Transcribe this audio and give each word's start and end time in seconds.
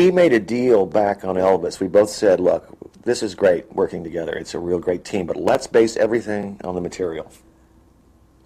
we 0.00 0.10
made 0.10 0.32
a 0.32 0.40
deal 0.40 0.86
back 0.86 1.24
on 1.26 1.34
Elvis. 1.34 1.78
We 1.78 1.86
both 1.86 2.08
said, 2.08 2.40
look, 2.40 2.66
this 3.02 3.22
is 3.22 3.34
great 3.34 3.70
working 3.74 4.02
together. 4.02 4.32
It's 4.32 4.54
a 4.54 4.58
real 4.58 4.78
great 4.78 5.04
team, 5.04 5.26
but 5.26 5.36
let's 5.36 5.66
base 5.66 5.94
everything 5.94 6.58
on 6.64 6.74
the 6.74 6.80
material. 6.80 7.30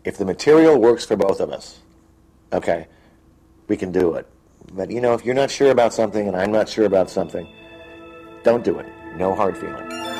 If 0.05 0.19
the 0.19 0.25
material 0.25 0.81
works 0.81 1.05
for 1.05 1.15
both 1.15 1.39
of 1.39 1.53
us, 1.53 1.79
okay, 2.53 2.89
we 3.69 3.77
can 3.77 3.93
do 3.93 4.15
it. 4.15 4.27
But 4.73 4.91
you 4.91 5.01
know, 5.01 5.15
if 5.15 5.25
you're 5.25 5.37
not 5.37 5.49
sure 5.49 5.71
about 5.71 5.95
something 5.95 6.27
and 6.27 6.37
I'm 6.37 6.51
not 6.51 6.69
sure 6.69 6.87
about 6.87 7.09
something, 7.09 7.47
don't 8.43 8.65
do 8.65 8.81
it. 8.81 8.87
No 9.17 9.33
hard 9.33 9.57
feelings. 9.57 10.14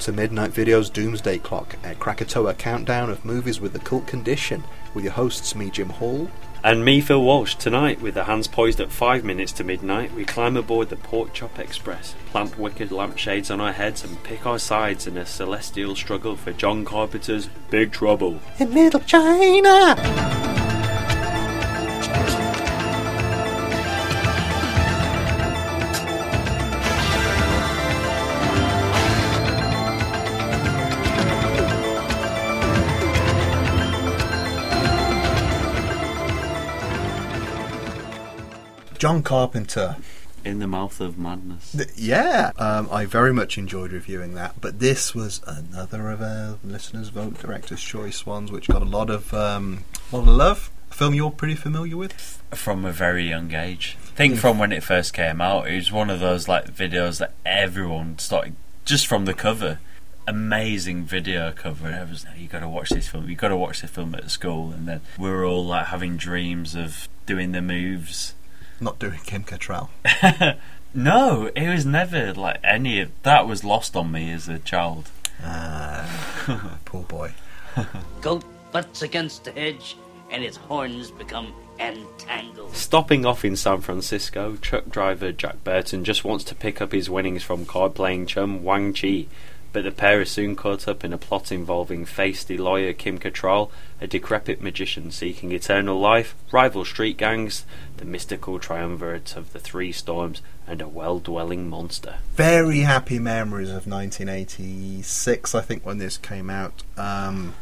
To 0.00 0.12
Midnight 0.12 0.52
Video's 0.52 0.88
Doomsday 0.88 1.38
Clock, 1.38 1.76
a 1.84 1.94
Krakatoa 1.94 2.54
countdown 2.54 3.10
of 3.10 3.24
movies 3.24 3.60
with 3.60 3.74
the 3.74 3.78
cult 3.78 4.06
condition, 4.06 4.64
with 4.94 5.04
your 5.04 5.12
hosts 5.12 5.54
me, 5.54 5.68
Jim 5.68 5.90
Hall. 5.90 6.30
And 6.64 6.84
me, 6.84 7.02
Phil 7.02 7.22
Walsh. 7.22 7.54
Tonight, 7.54 8.00
with 8.00 8.14
the 8.14 8.24
hands 8.24 8.48
poised 8.48 8.80
at 8.80 8.90
five 8.90 9.24
minutes 9.24 9.52
to 9.52 9.64
midnight, 9.64 10.14
we 10.14 10.24
climb 10.24 10.56
aboard 10.56 10.88
the 10.88 10.96
Pork 10.96 11.34
Chop 11.34 11.58
Express, 11.58 12.14
plant 12.26 12.58
wicked 12.58 12.90
lampshades 12.90 13.50
on 13.50 13.60
our 13.60 13.72
heads, 13.72 14.02
and 14.02 14.22
pick 14.22 14.46
our 14.46 14.58
sides 14.58 15.06
in 15.06 15.18
a 15.18 15.26
celestial 15.26 15.94
struggle 15.94 16.36
for 16.36 16.52
John 16.52 16.84
Carpenter's 16.84 17.50
Big 17.70 17.92
Trouble. 17.92 18.40
In 18.58 18.72
Little 18.72 19.00
China! 19.00 20.39
John 39.10 39.24
Carpenter. 39.24 39.96
In 40.44 40.60
the 40.60 40.68
mouth 40.68 41.00
of 41.00 41.18
madness. 41.18 41.72
Th- 41.72 41.88
Yeah, 41.96 42.52
um, 42.58 42.88
I 42.92 43.06
very 43.06 43.32
much 43.34 43.58
enjoyed 43.58 43.90
reviewing 43.90 44.34
that. 44.34 44.60
But 44.60 44.78
this 44.78 45.16
was 45.16 45.40
another 45.48 46.10
of 46.10 46.22
our 46.22 46.58
listeners' 46.62 47.08
vote 47.08 47.36
director's 47.40 47.82
choice 47.82 48.24
ones, 48.24 48.52
which 48.52 48.68
got 48.68 48.82
a 48.82 48.84
lot 48.84 49.10
of 49.10 49.34
um, 49.34 49.82
a 50.12 50.16
lot 50.16 50.28
of 50.28 50.36
love. 50.36 50.70
A 50.92 50.94
film 50.94 51.12
you're 51.14 51.32
pretty 51.32 51.56
familiar 51.56 51.96
with. 51.96 52.40
from 52.52 52.84
a 52.84 52.92
very 52.92 53.28
young 53.28 53.52
age. 53.52 53.98
I 54.00 54.14
think 54.14 54.36
from 54.38 54.60
when 54.60 54.70
it 54.70 54.84
first 54.84 55.12
came 55.12 55.40
out, 55.40 55.66
it 55.66 55.74
was 55.74 55.90
one 55.90 56.08
of 56.08 56.20
those 56.20 56.46
like 56.46 56.66
videos 56.72 57.18
that 57.18 57.32
everyone 57.44 58.16
started 58.20 58.54
just 58.84 59.08
from 59.08 59.24
the 59.24 59.34
cover. 59.34 59.80
Amazing 60.28 61.02
video 61.02 61.50
cover, 61.50 61.86
and 61.86 61.96
everyone's 61.96 62.24
like, 62.26 62.38
"You 62.38 62.46
got 62.46 62.60
to 62.60 62.68
watch 62.68 62.90
this 62.90 63.08
film. 63.08 63.28
You 63.28 63.34
got 63.34 63.48
to 63.48 63.56
watch 63.56 63.80
this 63.80 63.90
film 63.90 64.14
at 64.14 64.30
school." 64.30 64.70
And 64.70 64.86
then 64.86 65.00
we 65.18 65.28
were 65.28 65.44
all 65.44 65.66
like 65.66 65.86
having 65.86 66.16
dreams 66.16 66.76
of 66.76 67.08
doing 67.26 67.50
the 67.50 67.60
moves. 67.60 68.34
Not 68.80 68.98
doing 68.98 69.20
Kim 69.24 69.44
Cattrall. 69.44 69.90
No, 70.92 71.50
it 71.54 71.68
was 71.68 71.86
never 71.86 72.34
like 72.34 72.58
any 72.64 73.00
of 73.00 73.10
that 73.22 73.46
was 73.46 73.62
lost 73.62 73.94
on 73.94 74.10
me 74.10 74.32
as 74.32 74.48
a 74.48 74.58
child. 74.58 75.08
Ah, 75.42 76.78
poor 76.84 77.04
boy. 77.04 77.32
Goat 78.20 78.44
butts 78.72 79.02
against 79.02 79.44
the 79.44 79.52
hedge, 79.52 79.96
and 80.32 80.42
its 80.42 80.56
horns 80.56 81.12
become 81.12 81.54
entangled. 81.78 82.74
Stopping 82.74 83.24
off 83.24 83.44
in 83.44 83.54
San 83.54 83.80
Francisco, 83.80 84.56
truck 84.56 84.88
driver 84.90 85.30
Jack 85.30 85.62
Burton 85.62 86.04
just 86.04 86.24
wants 86.24 86.42
to 86.44 86.56
pick 86.56 86.80
up 86.80 86.90
his 86.90 87.08
winnings 87.08 87.44
from 87.44 87.66
card 87.66 87.94
playing 87.94 88.26
chum 88.26 88.64
Wang 88.64 88.92
Chi, 88.92 89.26
but 89.72 89.84
the 89.84 89.90
pair 89.90 90.20
are 90.20 90.24
soon 90.24 90.56
caught 90.56 90.88
up 90.88 91.04
in 91.04 91.12
a 91.12 91.18
plot 91.18 91.52
involving 91.52 92.04
feisty 92.04 92.58
lawyer 92.58 92.92
Kim 92.92 93.18
Cattrall, 93.18 93.70
a 94.00 94.06
decrepit 94.06 94.60
magician 94.60 95.10
seeking 95.10 95.52
eternal 95.52 95.98
life, 95.98 96.34
rival 96.50 96.84
street 96.84 97.16
gangs, 97.16 97.64
the 97.98 98.04
mystical 98.04 98.58
triumvirate 98.58 99.36
of 99.36 99.52
the 99.52 99.60
Three 99.60 99.92
Storms, 99.92 100.42
and 100.66 100.80
a 100.80 100.88
well 100.88 101.18
dwelling 101.18 101.68
monster. 101.68 102.16
Very 102.34 102.80
happy 102.80 103.18
memories 103.18 103.68
of 103.68 103.86
1986, 103.86 105.54
I 105.54 105.60
think, 105.60 105.84
when 105.84 105.98
this 105.98 106.16
came 106.16 106.50
out. 106.50 106.82
Um, 106.96 107.54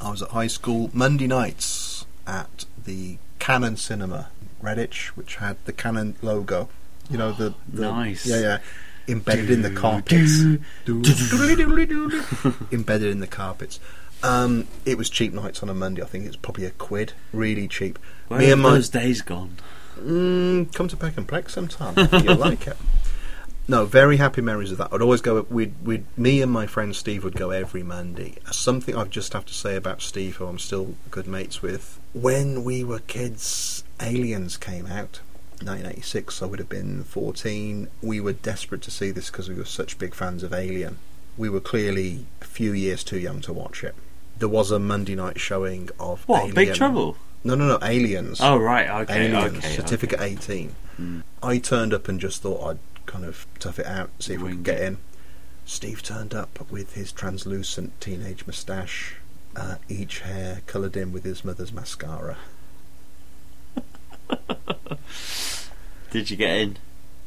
I 0.00 0.10
was 0.10 0.22
at 0.22 0.30
high 0.30 0.46
school 0.46 0.90
Monday 0.92 1.26
nights 1.26 2.06
at 2.26 2.64
the 2.84 3.18
Cannon 3.38 3.76
Cinema, 3.76 4.28
Redditch, 4.62 5.08
which 5.08 5.36
had 5.36 5.56
the 5.64 5.72
Cannon 5.72 6.16
logo. 6.22 6.68
You 7.10 7.18
know, 7.18 7.32
the. 7.32 7.54
the 7.70 7.82
Nice. 7.82 8.26
Yeah, 8.26 8.40
yeah. 8.40 8.58
Embedded 9.06 9.50
in 9.50 9.62
the 9.62 9.70
carpets. 9.70 10.40
Embedded 12.72 13.10
in 13.10 13.20
the 13.20 13.26
carpets. 13.26 13.80
Um, 14.22 14.66
it 14.86 14.96
was 14.96 15.10
cheap 15.10 15.34
nights 15.34 15.62
on 15.62 15.68
a 15.68 15.74
Monday. 15.74 16.02
I 16.02 16.06
think 16.06 16.24
it 16.24 16.28
was 16.28 16.36
probably 16.36 16.64
a 16.64 16.70
quid. 16.70 17.12
Really 17.32 17.68
cheap. 17.68 17.98
Where 18.28 18.40
Me 18.40 18.50
and 18.50 18.62
my 18.62 18.70
those 18.70 18.88
days 18.88 19.20
gone? 19.20 19.58
Mm, 19.98 20.72
come 20.74 20.88
to 20.88 20.96
Peck 20.96 21.18
and 21.18 21.28
Plex 21.28 21.50
sometime. 21.50 21.94
You'll 22.24 22.36
like 22.38 22.66
it. 22.66 22.76
No, 23.66 23.86
very 23.86 24.18
happy 24.18 24.42
memories 24.42 24.72
of 24.72 24.78
that. 24.78 24.92
I'd 24.92 25.00
always 25.00 25.22
go. 25.22 25.46
We'd, 25.48 25.74
we'd, 25.82 26.04
me 26.18 26.42
and 26.42 26.52
my 26.52 26.66
friend 26.66 26.94
Steve 26.94 27.24
would 27.24 27.36
go 27.36 27.50
every 27.50 27.82
Monday. 27.82 28.36
Something 28.50 28.94
I 28.96 29.04
just 29.04 29.32
have 29.32 29.46
to 29.46 29.54
say 29.54 29.76
about 29.76 30.02
Steve, 30.02 30.36
who 30.36 30.46
I'm 30.46 30.58
still 30.58 30.96
good 31.10 31.26
mates 31.26 31.62
with. 31.62 31.98
When 32.12 32.64
we 32.64 32.84
were 32.84 32.98
kids, 33.00 33.84
Aliens 34.00 34.56
came 34.58 34.86
out. 34.86 35.20
1986, 35.62 36.42
I 36.42 36.46
would 36.46 36.58
have 36.58 36.68
been 36.68 37.04
14. 37.04 37.88
We 38.02 38.20
were 38.20 38.32
desperate 38.32 38.82
to 38.82 38.90
see 38.90 39.10
this 39.10 39.30
because 39.30 39.48
we 39.48 39.54
were 39.54 39.64
such 39.64 39.98
big 39.98 40.14
fans 40.14 40.42
of 40.42 40.52
Alien. 40.52 40.98
We 41.36 41.48
were 41.48 41.60
clearly 41.60 42.26
a 42.40 42.44
few 42.44 42.72
years 42.72 43.02
too 43.04 43.18
young 43.18 43.40
to 43.42 43.52
watch 43.52 43.82
it. 43.82 43.94
There 44.38 44.48
was 44.48 44.70
a 44.70 44.78
Monday 44.78 45.14
night 45.14 45.40
showing 45.40 45.90
of 45.98 46.22
What? 46.28 46.40
Alien. 46.40 46.54
Big 46.54 46.74
Trouble? 46.74 47.16
No, 47.44 47.54
no, 47.54 47.66
no, 47.66 47.78
Aliens. 47.82 48.40
Oh 48.40 48.56
right, 48.56 48.88
okay, 49.02 49.26
Aliens, 49.26 49.58
okay. 49.58 49.76
certificate 49.76 50.18
okay. 50.18 50.32
18. 50.32 50.74
Mm. 50.98 51.22
I 51.42 51.58
turned 51.58 51.92
up 51.92 52.08
and 52.08 52.18
just 52.18 52.40
thought 52.40 52.66
I'd 52.66 52.78
kind 53.06 53.24
of 53.24 53.46
tough 53.58 53.78
it 53.78 53.86
out, 53.86 54.10
see 54.18 54.34
if 54.34 54.40
we 54.40 54.48
Wing 54.48 54.56
could 54.56 54.64
get 54.64 54.80
in. 54.80 54.98
Steve 55.66 56.02
turned 56.02 56.34
up 56.34 56.70
with 56.70 56.94
his 56.94 57.12
translucent 57.12 58.00
teenage 58.00 58.46
moustache, 58.46 59.16
uh, 59.56 59.76
each 59.88 60.20
hair 60.20 60.62
coloured 60.66 60.96
in 60.96 61.12
with 61.12 61.24
his 61.24 61.44
mother's 61.44 61.72
mascara. 61.72 62.38
Did 66.10 66.30
you 66.30 66.36
get 66.36 66.56
in? 66.56 66.76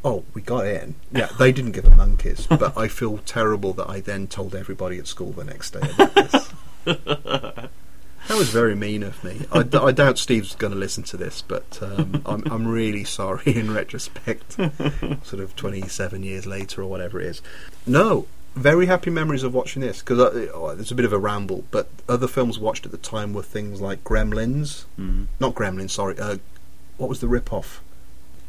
Oh, 0.06 0.24
we 0.34 0.42
got 0.42 0.66
in. 0.68 0.96
Yeah, 1.12 1.28
they 1.38 1.52
didn't 1.52 1.74
give 1.74 1.86
a 1.86 1.90
monkeys, 1.90 2.48
but 2.48 2.78
I 2.78 2.88
feel 2.88 3.18
terrible 3.20 3.74
that 3.74 3.90
I 3.90 4.00
then 4.00 4.28
told 4.28 4.56
everybody 4.56 4.98
at 5.00 5.08
school 5.08 5.32
the 5.32 5.44
next 5.44 5.72
day 5.72 5.82
about 5.82 6.14
this. 6.16 6.52
That 6.86 8.38
was 8.38 8.50
very 8.50 8.76
mean 8.76 9.04
of 9.04 9.24
me. 9.24 9.46
I, 9.54 9.64
d- 9.64 9.78
I 9.78 9.92
doubt 9.92 10.18
Steve's 10.18 10.54
going 10.56 10.74
to 10.74 10.80
listen 10.80 11.04
to 11.04 11.18
this, 11.18 11.42
but 11.42 11.80
um, 11.82 12.22
I'm, 12.26 12.44
I'm 12.52 12.68
really 12.68 13.04
sorry 13.06 13.44
in 13.56 13.74
retrospect, 13.74 14.54
sort 14.54 15.42
of 15.42 15.56
27 15.56 16.24
years 16.24 16.46
later 16.46 16.82
or 16.82 16.88
whatever 16.88 17.22
it 17.22 17.28
is. 17.28 17.42
No, 17.86 18.28
very 18.56 18.86
happy 18.86 19.10
memories 19.12 19.44
of 19.44 19.54
watching 19.54 19.82
this 19.82 20.00
because 20.00 20.20
oh, 20.54 20.76
it's 20.78 20.92
a 20.92 20.96
bit 20.96 21.06
of 21.06 21.14
a 21.14 21.18
ramble, 21.18 21.64
but 21.72 21.90
other 22.10 22.28
films 22.28 22.60
watched 22.60 22.86
at 22.86 22.92
the 22.92 22.98
time 22.98 23.34
were 23.34 23.44
things 23.44 23.80
like 23.82 24.04
Gremlins, 24.04 24.84
Mm. 25.00 25.28
not 25.40 25.56
Gremlins, 25.56 25.92
sorry. 25.92 26.18
Uh, 26.20 26.38
what 26.98 27.10
was 27.10 27.20
the 27.20 27.28
rip-off? 27.28 27.82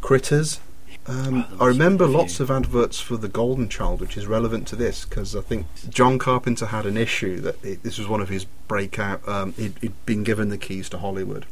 Critters. 0.00 0.60
Um, 1.06 1.46
Oh, 1.58 1.64
I 1.64 1.68
remember 1.68 2.06
lots 2.06 2.38
of 2.40 2.50
adverts 2.50 3.00
for 3.00 3.16
the 3.16 3.28
Golden 3.28 3.68
Child, 3.68 4.00
which 4.00 4.16
is 4.16 4.26
relevant 4.26 4.66
to 4.68 4.76
this 4.76 5.04
because 5.04 5.34
I 5.34 5.40
think 5.40 5.66
John 5.88 6.18
Carpenter 6.18 6.66
had 6.66 6.86
an 6.86 6.96
issue 6.96 7.40
that 7.40 7.62
it, 7.64 7.82
this 7.82 7.98
was 7.98 8.06
one 8.08 8.20
of 8.20 8.28
his 8.28 8.44
breakout. 8.44 9.26
Um, 9.28 9.52
he'd, 9.54 9.78
he'd 9.80 10.06
been 10.06 10.22
given 10.24 10.48
the 10.50 10.58
keys 10.58 10.88
to 10.90 10.98
Hollywood. 10.98 11.46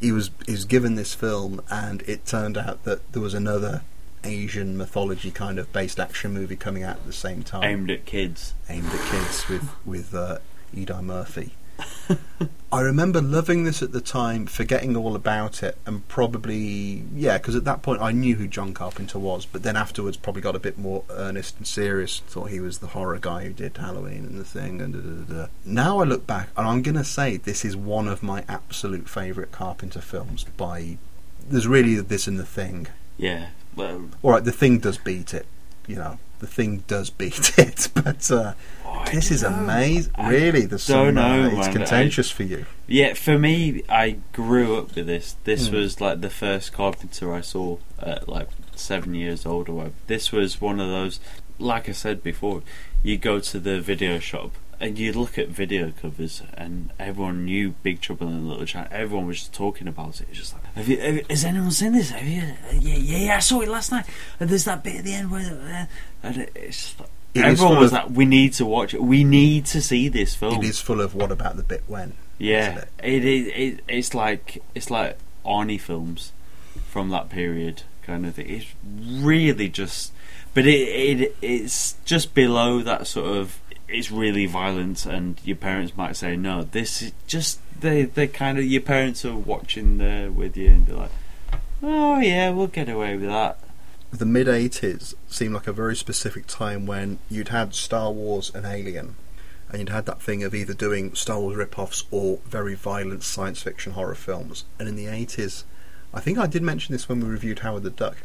He 0.00 0.12
was 0.12 0.30
he 0.46 0.52
was 0.52 0.64
given 0.64 0.94
this 0.94 1.12
film, 1.14 1.60
and 1.70 2.02
it 2.02 2.24
turned 2.24 2.56
out 2.56 2.84
that 2.84 3.12
there 3.12 3.20
was 3.22 3.34
another 3.34 3.82
Asian 4.24 4.76
mythology 4.76 5.30
kind 5.30 5.58
of 5.58 5.72
based 5.72 5.98
action 6.00 6.32
movie 6.32 6.56
coming 6.56 6.82
out 6.82 6.96
at 6.96 7.06
the 7.06 7.12
same 7.12 7.42
time, 7.42 7.64
Aimed 7.64 7.90
at 7.90 8.04
kids. 8.06 8.54
aimed 8.68 8.86
at 8.92 9.10
kids 9.10 9.48
with 9.48 9.68
with 9.84 10.14
uh, 10.14 10.38
Eddie 10.76 11.02
Murphy. 11.02 11.52
I 12.72 12.82
remember 12.82 13.20
loving 13.20 13.64
this 13.64 13.82
at 13.82 13.90
the 13.90 14.00
time, 14.00 14.46
forgetting 14.46 14.96
all 14.96 15.16
about 15.16 15.62
it, 15.62 15.76
and 15.86 16.06
probably 16.06 17.04
yeah, 17.14 17.38
because 17.38 17.56
at 17.56 17.64
that 17.64 17.82
point 17.82 18.00
I 18.00 18.12
knew 18.12 18.36
who 18.36 18.46
John 18.46 18.72
Carpenter 18.72 19.18
was, 19.18 19.44
but 19.44 19.64
then 19.64 19.76
afterwards 19.76 20.16
probably 20.16 20.42
got 20.42 20.54
a 20.54 20.60
bit 20.60 20.78
more 20.78 21.04
earnest 21.10 21.56
and 21.58 21.66
serious. 21.66 22.20
Thought 22.20 22.50
he 22.50 22.60
was 22.60 22.78
the 22.78 22.88
horror 22.88 23.18
guy 23.18 23.44
who 23.44 23.52
did 23.52 23.76
Halloween 23.76 24.24
and 24.24 24.38
the 24.38 24.44
thing. 24.44 24.80
And 24.80 24.94
da, 24.94 25.34
da, 25.34 25.42
da, 25.42 25.46
now 25.64 25.98
I 25.98 26.04
look 26.04 26.26
back, 26.26 26.50
and 26.56 26.66
I'm 26.66 26.82
gonna 26.82 27.04
say 27.04 27.36
this 27.36 27.64
is 27.64 27.76
one 27.76 28.06
of 28.06 28.22
my 28.22 28.44
absolute 28.48 29.08
favourite 29.08 29.50
Carpenter 29.50 30.00
films. 30.00 30.44
By 30.56 30.98
there's 31.48 31.66
really 31.66 31.96
this 31.96 32.28
in 32.28 32.36
the 32.36 32.46
thing. 32.46 32.86
Yeah. 33.16 33.48
Well, 33.74 34.10
All 34.22 34.32
right, 34.32 34.44
the 34.44 34.52
thing 34.52 34.78
does 34.78 34.98
beat 34.98 35.34
it. 35.34 35.46
You 35.90 35.96
know 35.96 36.18
the 36.38 36.46
thing 36.46 36.84
does 36.86 37.10
beat 37.10 37.52
it. 37.58 37.88
But 37.94 38.30
uh, 38.30 38.54
this 39.12 39.30
is 39.30 39.42
amazing. 39.42 40.12
Really, 40.18 40.64
there's 40.66 40.86
don't 40.86 41.08
some. 41.08 41.14
know, 41.16 41.42
uh, 41.44 41.48
it's 41.48 41.66
man. 41.68 41.72
contentious 41.72 42.30
for 42.30 42.44
you. 42.44 42.64
Yeah, 42.86 43.12
for 43.14 43.38
me, 43.38 43.82
I 43.88 44.16
grew 44.32 44.76
up 44.78 44.94
with 44.94 45.06
this. 45.06 45.36
This 45.44 45.68
Hmm. 45.68 45.74
was 45.76 46.00
like 46.00 46.20
the 46.22 46.30
first 46.30 46.72
Carpenter 46.72 47.34
I 47.34 47.42
saw 47.42 47.76
at 47.98 48.28
like 48.28 48.48
seven 48.74 49.14
years 49.14 49.44
old 49.44 49.68
or 49.68 49.72
whatever. 49.74 49.94
This 50.06 50.32
was 50.32 50.60
one 50.60 50.80
of 50.80 50.88
those, 50.88 51.20
like 51.58 51.88
I 51.88 51.92
said 51.92 52.22
before, 52.22 52.62
you 53.02 53.18
go 53.18 53.38
to 53.40 53.58
the 53.58 53.80
video 53.80 54.18
shop 54.18 54.52
and 54.80 54.98
you'd 54.98 55.16
look 55.16 55.36
at 55.38 55.48
video 55.48 55.92
covers 56.00 56.42
and 56.54 56.90
everyone 56.98 57.44
knew 57.44 57.74
Big 57.82 58.00
Trouble 58.00 58.28
in 58.28 58.48
Little 58.48 58.64
China. 58.64 58.88
Everyone 58.90 59.26
was 59.26 59.38
just 59.40 59.52
talking 59.52 59.86
about 59.88 60.20
it. 60.20 60.28
It's 60.30 60.38
just 60.38 60.54
like, 60.54 60.64
have 60.74 60.88
you, 60.88 60.98
have 61.00 61.26
has 61.28 61.44
anyone 61.44 61.70
seen 61.70 61.92
this? 61.92 62.10
Have 62.10 62.26
you? 62.26 62.42
Yeah, 62.72 62.96
yeah, 62.96 63.16
yeah, 63.26 63.36
I 63.36 63.40
saw 63.40 63.60
it 63.60 63.68
last 63.68 63.92
night. 63.92 64.06
And 64.40 64.48
there's 64.48 64.64
that 64.64 64.82
bit 64.82 64.96
at 64.96 65.04
the 65.04 65.12
end 65.14 65.30
where, 65.30 65.42
uh, 66.22 66.26
and 66.26 66.36
it- 66.38 66.52
it's 66.54 66.76
just 66.82 67.00
like, 67.00 67.10
It 67.34 67.44
everyone 67.44 67.78
was 67.78 67.92
like, 67.92 68.08
we 68.10 68.24
need 68.24 68.54
to 68.54 68.66
watch 68.66 68.94
it. 68.94 69.02
We 69.02 69.22
need 69.22 69.66
to 69.66 69.82
see 69.82 70.08
this 70.08 70.34
film. 70.34 70.54
It 70.62 70.64
is 70.66 70.80
full 70.80 71.00
of 71.00 71.14
what 71.14 71.30
about 71.30 71.56
the 71.56 71.62
bit 71.62 71.84
when? 71.86 72.14
Yeah, 72.38 72.84
it 73.02 73.24
is. 73.24 73.46
It, 73.54 73.84
it's 73.86 74.14
like 74.14 74.62
it's 74.74 74.90
like 74.90 75.18
Arnie 75.44 75.78
films 75.80 76.32
from 76.88 77.10
that 77.10 77.28
period 77.28 77.82
kind 78.02 78.24
of 78.24 78.34
thing. 78.36 78.48
It's 78.48 78.66
really 78.82 79.68
just, 79.68 80.12
but 80.54 80.66
it, 80.66 80.70
it 81.20 81.36
it's 81.42 81.96
just 82.06 82.32
below 82.34 82.80
that 82.82 83.06
sort 83.06 83.36
of. 83.36 83.60
It's 83.90 84.10
really 84.10 84.46
violent, 84.46 85.06
and 85.06 85.40
your 85.44 85.56
parents 85.56 85.96
might 85.96 86.16
say 86.16 86.36
no. 86.36 86.62
This 86.62 87.02
is 87.02 87.12
just 87.26 87.60
they 87.80 88.04
they 88.04 88.26
kind 88.26 88.58
of 88.58 88.64
your 88.64 88.80
parents 88.80 89.24
are 89.24 89.36
watching 89.36 89.98
there 89.98 90.30
with 90.30 90.56
you, 90.56 90.68
and 90.68 90.86
they're 90.86 90.96
like, 90.96 91.10
oh 91.82 92.20
yeah, 92.20 92.50
we'll 92.50 92.66
get 92.66 92.88
away 92.88 93.16
with 93.16 93.28
that. 93.28 93.58
the 94.12 94.26
mid 94.26 94.46
80s 94.46 95.14
seemed 95.28 95.54
like 95.54 95.66
a 95.66 95.72
very 95.72 95.96
specific 95.96 96.46
time 96.46 96.86
when 96.86 97.18
you'd 97.28 97.48
had 97.48 97.74
Star 97.74 98.10
Wars 98.10 98.50
and 98.54 98.66
Alien, 98.66 99.16
and 99.70 99.78
you'd 99.78 99.88
had 99.88 100.06
that 100.06 100.22
thing 100.22 100.42
of 100.42 100.54
either 100.54 100.74
doing 100.74 101.14
Star 101.14 101.40
Wars 101.40 101.56
rip-offs 101.56 102.04
or 102.10 102.38
very 102.46 102.74
violent 102.74 103.22
science 103.22 103.62
fiction 103.62 103.92
horror 103.92 104.14
films. 104.14 104.64
And 104.78 104.88
in 104.88 104.96
the 104.96 105.06
80s, 105.06 105.64
I 106.12 106.20
think 106.20 106.38
I 106.38 106.46
did 106.46 106.62
mention 106.62 106.92
this 106.92 107.08
when 107.08 107.20
we 107.20 107.28
reviewed 107.28 107.60
Howard 107.60 107.84
the 107.84 107.90
Duck. 107.90 108.16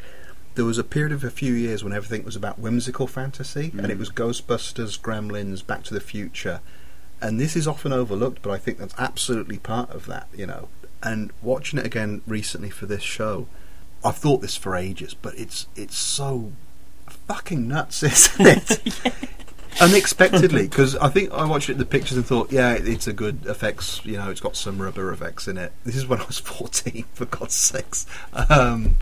There 0.56 0.66
was 0.66 0.78
a 0.78 0.84
period 0.84 1.12
of 1.12 1.24
a 1.24 1.30
few 1.30 1.54
years 1.54 1.84
when 1.84 1.94
everything 1.94 2.24
was 2.26 2.36
about 2.36 2.58
whimsical 2.60 3.08
fantasy, 3.08 3.72
and 3.78 3.92
it 3.92 3.98
was 3.98 4.10
Ghostbusters, 4.10 5.00
Gremlins, 5.00 5.66
Back 5.66 5.84
to 5.84 5.94
the 5.94 6.00
Future, 6.00 6.62
and 7.22 7.40
this 7.40 7.56
is 7.56 7.68
often 7.68 7.92
overlooked, 7.94 8.42
but 8.42 8.52
I 8.52 8.58
think 8.58 8.78
that's 8.78 8.96
absolutely 8.98 9.58
part 9.58 9.90
of 9.90 10.06
that, 10.08 10.28
you 10.36 10.46
know. 10.46 10.70
And 11.04 11.32
watching 11.42 11.78
it 11.80 11.86
again 11.86 12.22
recently 12.26 12.70
for 12.70 12.86
this 12.86 13.04
show, 13.04 13.48
I've 14.04 14.16
thought 14.18 14.42
this 14.42 14.56
for 14.56 14.76
ages, 14.76 15.14
but 15.14 15.38
it's 15.38 15.68
it's 15.76 15.98
so 15.98 16.52
fucking 17.28 17.68
nuts, 17.68 18.02
isn't 18.04 18.46
it? 18.48 19.14
Unexpectedly, 19.82 20.68
because 20.70 20.96
I 20.96 21.10
think 21.10 21.32
I 21.34 21.44
watched 21.46 21.68
it 21.70 21.74
in 21.74 21.78
the 21.80 21.86
pictures 21.86 22.16
and 22.16 22.26
thought, 22.26 22.50
yeah, 22.52 22.74
it- 22.76 22.88
it's 22.88 23.08
a 23.08 23.14
good 23.14 23.46
effects. 23.46 24.00
You 24.06 24.16
know, 24.18 24.30
it's 24.30 24.40
got 24.40 24.56
some 24.56 24.82
rubber 24.82 25.12
effects 25.12 25.50
in 25.50 25.58
it. 25.58 25.74
This 25.84 25.98
is 25.98 26.08
when 26.08 26.22
I 26.22 26.26
was 26.26 26.40
fourteen, 26.54 27.04
for 27.14 27.26
God's 27.26 27.56
sakes. 27.56 28.06
Um, 28.50 28.96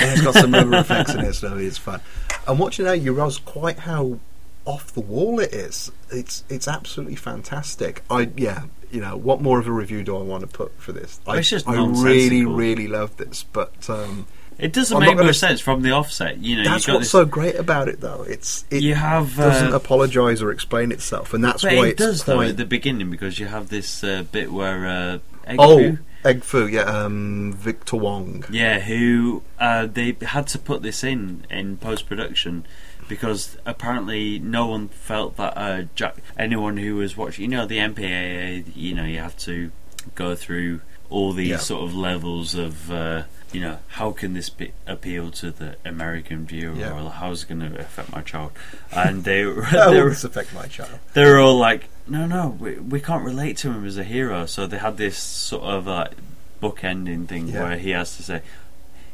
it's 0.00 0.22
got 0.22 0.34
some 0.34 0.52
rubber 0.52 0.76
effects 0.76 1.14
in 1.14 1.20
it, 1.20 1.34
so 1.34 1.56
it's 1.56 1.78
fun. 1.78 2.00
And 2.46 2.58
watching 2.58 2.84
now, 2.84 2.92
you 2.92 3.12
realise 3.12 3.38
quite 3.38 3.80
how 3.80 4.18
off 4.64 4.92
the 4.92 5.00
wall 5.00 5.40
it 5.40 5.52
is. 5.52 5.90
It's 6.10 6.44
it's 6.48 6.68
absolutely 6.68 7.16
fantastic. 7.16 8.02
I 8.10 8.30
yeah, 8.36 8.64
you 8.90 9.00
know, 9.00 9.16
what 9.16 9.40
more 9.40 9.58
of 9.58 9.66
a 9.66 9.72
review 9.72 10.02
do 10.02 10.16
I 10.16 10.22
want 10.22 10.42
to 10.42 10.46
put 10.46 10.72
for 10.80 10.92
this? 10.92 11.20
I, 11.26 11.42
I 11.66 11.86
really 11.86 12.44
really 12.44 12.88
love 12.88 13.16
this, 13.16 13.44
but 13.44 13.88
um, 13.88 14.26
It 14.60 14.74
doesn't 14.74 14.94
I'm 14.94 15.16
make 15.16 15.16
much 15.16 15.38
sense 15.38 15.60
from 15.60 15.80
the 15.80 15.92
offset. 15.92 16.38
You 16.38 16.56
know, 16.56 16.64
that's 16.64 16.86
what's 16.86 17.08
so 17.08 17.24
great 17.24 17.54
about 17.54 17.88
it, 17.88 18.00
though. 18.00 18.22
It's 18.22 18.66
it 18.70 18.82
you 18.82 18.94
have 18.94 19.36
doesn't 19.36 19.72
uh, 19.72 19.76
apologise 19.76 20.42
or 20.42 20.52
explain 20.52 20.92
itself, 20.92 21.32
and 21.32 21.42
that's 21.42 21.64
why 21.64 21.86
it 21.86 21.90
it's 21.90 21.98
does 21.98 22.24
though 22.24 22.42
at 22.42 22.58
the 22.58 22.66
beginning 22.66 23.10
because 23.10 23.38
you 23.38 23.46
have 23.46 23.70
this 23.70 24.04
uh, 24.04 24.24
bit 24.30 24.52
where 24.52 24.86
uh, 24.86 25.18
Egg 25.46 25.56
oh, 25.58 25.96
Egg 26.24 26.44
Foo, 26.44 26.66
yeah, 26.66 26.82
um, 26.82 27.52
Victor 27.54 27.96
Wong. 27.96 28.44
yeah, 28.50 28.80
who 28.80 29.42
uh, 29.58 29.86
they 29.86 30.16
had 30.20 30.46
to 30.48 30.58
put 30.58 30.82
this 30.82 31.02
in 31.02 31.46
in 31.50 31.76
post 31.78 32.06
production 32.08 32.66
because 33.08 33.56
apparently 33.66 34.38
no 34.38 34.66
one 34.66 34.88
felt 34.88 35.36
that 35.36 35.54
uh, 35.56 35.82
Jack, 35.94 36.16
anyone 36.38 36.76
who 36.76 36.96
was 36.96 37.16
watching, 37.16 37.44
you 37.50 37.56
know, 37.56 37.66
the 37.66 37.78
MPAA, 37.78 38.64
you 38.76 38.94
know, 38.94 39.04
you 39.04 39.18
have 39.18 39.36
to 39.38 39.72
go 40.14 40.34
through 40.34 40.80
all 41.08 41.32
these 41.32 41.48
Yeah. 41.48 41.56
sort 41.58 41.84
of 41.84 41.94
levels 41.94 42.54
of. 42.54 42.90
Uh, 42.92 43.22
you 43.52 43.60
know, 43.60 43.78
how 43.88 44.12
can 44.12 44.34
this 44.34 44.48
be, 44.50 44.72
appeal 44.86 45.30
to 45.32 45.50
the 45.50 45.76
American 45.84 46.46
viewer, 46.46 46.74
Yeah. 46.74 46.92
or 47.02 47.10
how's 47.10 47.42
it 47.42 47.48
going 47.48 47.60
to 47.60 47.78
affect 47.80 48.12
my 48.12 48.22
child? 48.22 48.52
And 48.92 49.24
they, 49.24 49.42
How 49.42 49.90
they 49.90 50.00
this 50.00 50.24
affect 50.24 50.54
my 50.54 50.66
child? 50.66 50.98
they 51.14 51.24
were 51.24 51.38
all 51.40 51.56
like, 51.58 51.88
no, 52.06 52.26
no, 52.26 52.56
we, 52.58 52.74
we 52.78 53.00
can't 53.00 53.24
relate 53.24 53.56
to 53.58 53.70
him 53.72 53.84
as 53.86 53.96
a 53.98 54.04
hero. 54.04 54.46
So 54.46 54.66
they 54.66 54.78
had 54.78 54.96
this 54.96 55.16
sort 55.18 55.64
of 55.64 55.86
like 55.86 56.12
book 56.60 56.84
ending 56.84 57.26
thing 57.26 57.48
Yeah. 57.48 57.62
where 57.64 57.76
he 57.78 57.90
has 57.90 58.16
to 58.16 58.22
say, 58.22 58.42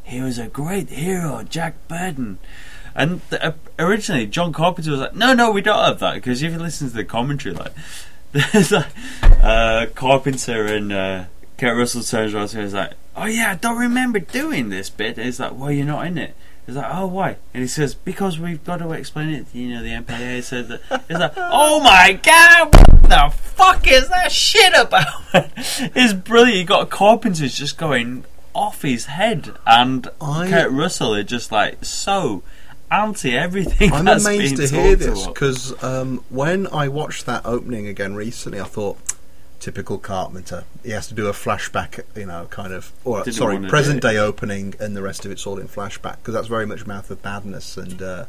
he 0.03 0.21
was 0.21 0.38
a 0.38 0.47
great 0.49 0.88
hero, 0.91 1.43
Jack 1.43 1.75
Burton. 1.88 2.38
And 2.94 3.21
th- 3.31 3.43
uh, 3.43 3.53
originally, 3.79 4.27
John 4.27 4.53
Carpenter 4.53 4.91
was 4.93 5.00
like, 5.00 5.15
no, 5.15 5.35
no, 5.35 5.50
we 5.50 5.61
don't 5.61 5.85
have 5.85 5.99
that. 5.99 6.15
Because 6.15 6.43
if 6.43 6.53
you 6.53 6.59
listen 6.59 6.88
to 6.88 6.94
the 6.94 7.05
commentary, 7.05 7.55
like, 7.55 7.73
there's 8.33 8.71
like, 8.73 8.87
uh, 9.43 9.87
Carpenter 9.94 10.65
and 10.67 10.93
uh, 10.93 11.25
Kurt 11.58 11.76
Russell 11.76 12.03
turns 12.03 12.35
around 12.35 12.49
to 12.49 12.56
him 12.56 12.61
and 12.61 12.67
is 12.69 12.75
like, 12.75 12.93
oh 13.17 13.26
yeah, 13.26 13.53
I 13.53 13.55
don't 13.55 13.79
remember 13.79 14.19
doing 14.19 14.69
this 14.69 14.91
bit. 14.91 15.17
And 15.17 15.25
he's 15.26 15.41
like, 15.41 15.56
well, 15.56 15.73
you're 15.73 15.87
not 15.87 16.06
in 16.06 16.19
it. 16.19 16.35
He's 16.67 16.75
like, 16.75 16.91
oh, 16.91 17.06
why? 17.06 17.37
And 17.55 17.62
he 17.62 17.69
says, 17.69 17.94
because 17.94 18.41
we've 18.41 18.62
got 18.64 18.79
to 18.79 18.91
explain 18.91 19.29
it. 19.31 19.47
You 19.53 19.69
know, 19.75 19.82
the 19.82 19.91
MPA 19.91 20.43
said 20.43 20.69
that. 20.69 21.05
He's 21.08 21.19
like, 21.19 21.32
oh 21.37 21.81
my 21.81 22.19
god, 22.23 22.75
what 22.75 23.03
the 23.08 23.32
fuck 23.37 23.87
is 23.87 24.08
that 24.08 24.32
shit 24.32 24.73
about? 24.76 25.06
it's 25.35 26.12
brilliant. 26.12 26.58
You 26.58 26.64
got 26.64 26.91
Carpenter's 26.91 27.55
just 27.55 27.79
going 27.79 28.25
off 28.52 28.82
his 28.82 29.06
head, 29.06 29.55
and 29.67 30.09
I- 30.20 30.49
Kurt 30.49 30.73
Russell 30.73 31.14
is 31.14 31.26
just 31.26 31.52
like 31.52 31.85
so 31.85 32.43
anti 32.91 33.37
everything. 33.37 33.93
I'm 33.93 34.09
amazed 34.09 34.56
to 34.56 34.67
hear 34.67 34.97
this 34.97 35.26
because 35.26 35.82
um, 35.85 36.25
when 36.31 36.67
I 36.69 36.88
watched 36.88 37.26
that 37.26 37.44
opening 37.44 37.87
again 37.87 38.14
recently, 38.14 38.61
I 38.61 38.64
thought, 38.64 38.99
typical 39.61 39.99
Carpenter. 39.99 40.64
He 40.85 40.91
has 40.91 41.06
to 41.08 41.14
do 41.14 41.26
a 41.29 41.32
flashback, 41.32 42.05
you 42.14 42.26
know, 42.26 42.47
kind 42.50 42.73
of, 42.73 42.92
or 43.04 43.23
Didn't 43.25 43.37
sorry, 43.37 43.59
present 43.69 44.02
day 44.02 44.16
opening, 44.19 44.75
and 44.78 44.97
the 44.97 45.02
rest 45.02 45.25
of 45.25 45.31
it's 45.31 45.47
all 45.47 45.59
in 45.59 45.69
flashback 45.69 46.16
because 46.19 46.35
that's 46.35 46.49
very 46.49 46.66
much 46.66 46.87
Mouth 46.87 47.11
of 47.11 47.23
Madness, 47.25 47.76
and 47.76 48.00
uh, 48.02 48.25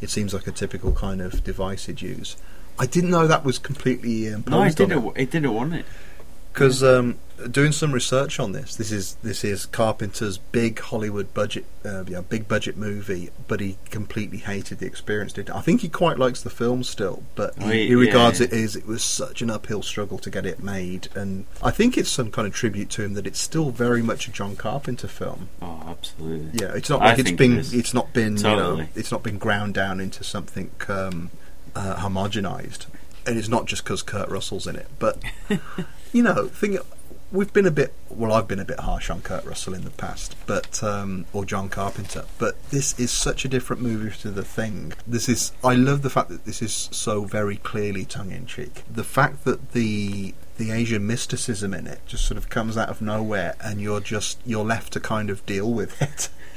it 0.00 0.10
seems 0.10 0.32
like 0.34 0.46
a 0.46 0.52
typical 0.52 0.92
kind 0.92 1.20
of 1.20 1.42
device 1.44 1.86
he'd 1.86 2.02
use. 2.02 2.36
I 2.78 2.86
didn't 2.86 3.10
know 3.10 3.26
that 3.26 3.44
was 3.44 3.58
completely 3.58 4.26
imposed 4.28 4.50
No, 4.50 4.62
it 4.62 4.76
didn't. 4.76 5.02
him. 5.02 5.12
It 5.16 5.30
didn't 5.30 5.52
want 5.52 5.74
it. 5.74 5.84
Because 6.52 6.82
um, 6.82 7.18
doing 7.50 7.72
some 7.72 7.92
research 7.92 8.40
on 8.40 8.52
this, 8.52 8.74
this 8.76 8.90
is 8.90 9.14
this 9.22 9.44
is 9.44 9.66
Carpenter's 9.66 10.38
big 10.38 10.78
Hollywood 10.80 11.32
budget, 11.34 11.64
uh, 11.84 12.04
yeah, 12.06 12.20
big 12.20 12.48
budget 12.48 12.76
movie, 12.76 13.30
but 13.46 13.60
he 13.60 13.78
completely 13.90 14.38
hated 14.38 14.78
the 14.78 14.86
experience. 14.86 15.32
Did 15.32 15.50
I 15.50 15.60
think 15.60 15.82
he 15.82 15.88
quite 15.88 16.18
likes 16.18 16.42
the 16.42 16.50
film 16.50 16.82
still, 16.82 17.22
but 17.36 17.60
he, 17.62 17.88
he- 17.88 17.94
regards 17.94 18.40
yeah. 18.40 18.46
it 18.46 18.52
as 18.52 18.76
it 18.76 18.86
was 18.86 19.02
such 19.02 19.42
an 19.42 19.50
uphill 19.50 19.82
struggle 19.82 20.18
to 20.18 20.30
get 20.30 20.46
it 20.46 20.62
made, 20.62 21.08
and 21.14 21.44
I 21.62 21.70
think 21.70 21.96
it's 21.96 22.10
some 22.10 22.30
kind 22.30 22.46
of 22.46 22.54
tribute 22.54 22.90
to 22.90 23.04
him 23.04 23.14
that 23.14 23.26
it's 23.26 23.40
still 23.40 23.70
very 23.70 24.02
much 24.02 24.26
a 24.26 24.32
John 24.32 24.56
Carpenter 24.56 25.08
film. 25.08 25.48
Oh, 25.62 25.84
absolutely. 25.86 26.60
Yeah, 26.60 26.74
it's 26.74 26.90
not 26.90 27.02
I 27.02 27.10
like 27.10 27.18
it's 27.20 27.28
think 27.28 27.38
been 27.38 27.58
it 27.58 27.72
it's 27.72 27.94
not 27.94 28.12
been 28.12 28.36
you 28.36 28.42
know 28.42 28.56
Totally. 28.56 28.88
it's 28.94 29.12
not 29.12 29.22
been 29.22 29.38
ground 29.38 29.74
down 29.74 30.00
into 30.00 30.24
something 30.24 30.70
um, 30.88 31.30
uh, 31.74 31.96
homogenized, 31.96 32.86
and 33.26 33.38
it's 33.38 33.48
not 33.48 33.66
just 33.66 33.84
because 33.84 34.02
Kurt 34.02 34.28
Russell's 34.28 34.66
in 34.66 34.74
it, 34.76 34.88
but 34.98 35.22
you 36.12 36.22
know, 36.22 36.48
think 36.48 36.78
we've 37.30 37.52
been 37.52 37.66
a 37.66 37.70
bit 37.70 37.92
well, 38.10 38.32
I've 38.32 38.48
been 38.48 38.58
a 38.58 38.64
bit 38.64 38.80
harsh 38.80 39.10
on 39.10 39.20
Kurt 39.20 39.44
Russell 39.44 39.74
in 39.74 39.84
the 39.84 39.90
past, 39.90 40.34
but 40.46 40.82
um, 40.82 41.26
or 41.32 41.44
John 41.44 41.68
Carpenter, 41.68 42.24
but 42.38 42.56
this 42.70 42.98
is 42.98 43.10
such 43.10 43.44
a 43.44 43.48
different 43.48 43.82
movie 43.82 44.16
to 44.18 44.30
the 44.30 44.44
thing. 44.44 44.92
This 45.06 45.28
is 45.28 45.52
I 45.62 45.74
love 45.74 46.02
the 46.02 46.10
fact 46.10 46.28
that 46.30 46.44
this 46.44 46.62
is 46.62 46.72
so 46.72 47.24
very 47.24 47.56
clearly 47.56 48.04
tongue 48.04 48.32
in 48.32 48.46
cheek. 48.46 48.82
The 48.90 49.04
fact 49.04 49.44
that 49.44 49.72
the 49.72 50.34
the 50.56 50.70
Asian 50.72 51.06
mysticism 51.06 51.72
in 51.72 51.86
it 51.86 52.00
just 52.06 52.26
sort 52.26 52.38
of 52.38 52.48
comes 52.48 52.76
out 52.76 52.88
of 52.88 53.00
nowhere, 53.00 53.54
and 53.60 53.80
you're 53.80 54.00
just 54.00 54.38
you're 54.44 54.64
left 54.64 54.92
to 54.94 55.00
kind 55.00 55.30
of 55.30 55.44
deal 55.46 55.72
with 55.72 56.00
it. 56.02 56.28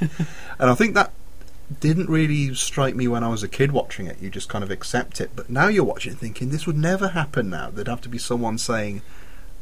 and 0.58 0.70
I 0.70 0.74
think 0.74 0.94
that 0.94 1.12
didn't 1.80 2.10
really 2.10 2.54
strike 2.54 2.94
me 2.94 3.08
when 3.08 3.24
I 3.24 3.28
was 3.28 3.42
a 3.42 3.48
kid 3.48 3.72
watching 3.72 4.06
it. 4.06 4.20
You 4.20 4.30
just 4.30 4.48
kind 4.48 4.64
of 4.64 4.70
accept 4.70 5.20
it. 5.20 5.30
But 5.34 5.48
now 5.48 5.68
you're 5.68 5.84
watching 5.84 6.12
it 6.12 6.18
thinking 6.18 6.50
this 6.50 6.66
would 6.66 6.76
never 6.76 7.08
happen 7.08 7.48
now. 7.48 7.70
There'd 7.70 7.88
have 7.88 8.00
to 8.02 8.08
be 8.08 8.18
someone 8.18 8.58
saying, 8.58 9.02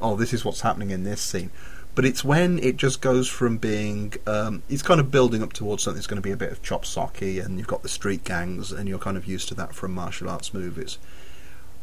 oh, 0.00 0.16
this 0.16 0.33
is 0.33 0.45
what's 0.45 0.61
happening 0.62 0.90
in 0.90 1.04
this 1.04 1.21
scene. 1.21 1.50
But 1.95 2.04
it's 2.04 2.23
when 2.25 2.59
it 2.61 2.76
just 2.76 3.00
goes 3.00 3.28
from 3.28 3.59
being, 3.59 4.14
um, 4.26 4.62
it's 4.69 4.83
kind 4.83 5.00
of 5.00 5.11
building 5.11 5.42
up 5.42 5.52
towards 5.52 5.83
something 5.83 5.97
that's 5.97 6.07
going 6.07 6.23
to 6.23 6.26
be 6.26 6.30
a 6.30 6.37
bit 6.37 6.52
of 6.52 6.62
chop 6.62 6.85
socky, 6.85 7.45
and 7.45 7.59
you've 7.59 7.66
got 7.66 7.83
the 7.83 7.88
street 7.88 8.23
gangs, 8.25 8.71
and 8.71 8.88
you're 8.88 8.99
kind 8.99 9.16
of 9.16 9.26
used 9.26 9.49
to 9.49 9.54
that 9.57 9.75
from 9.75 9.92
martial 9.92 10.30
arts 10.30 10.54
movies. 10.54 10.99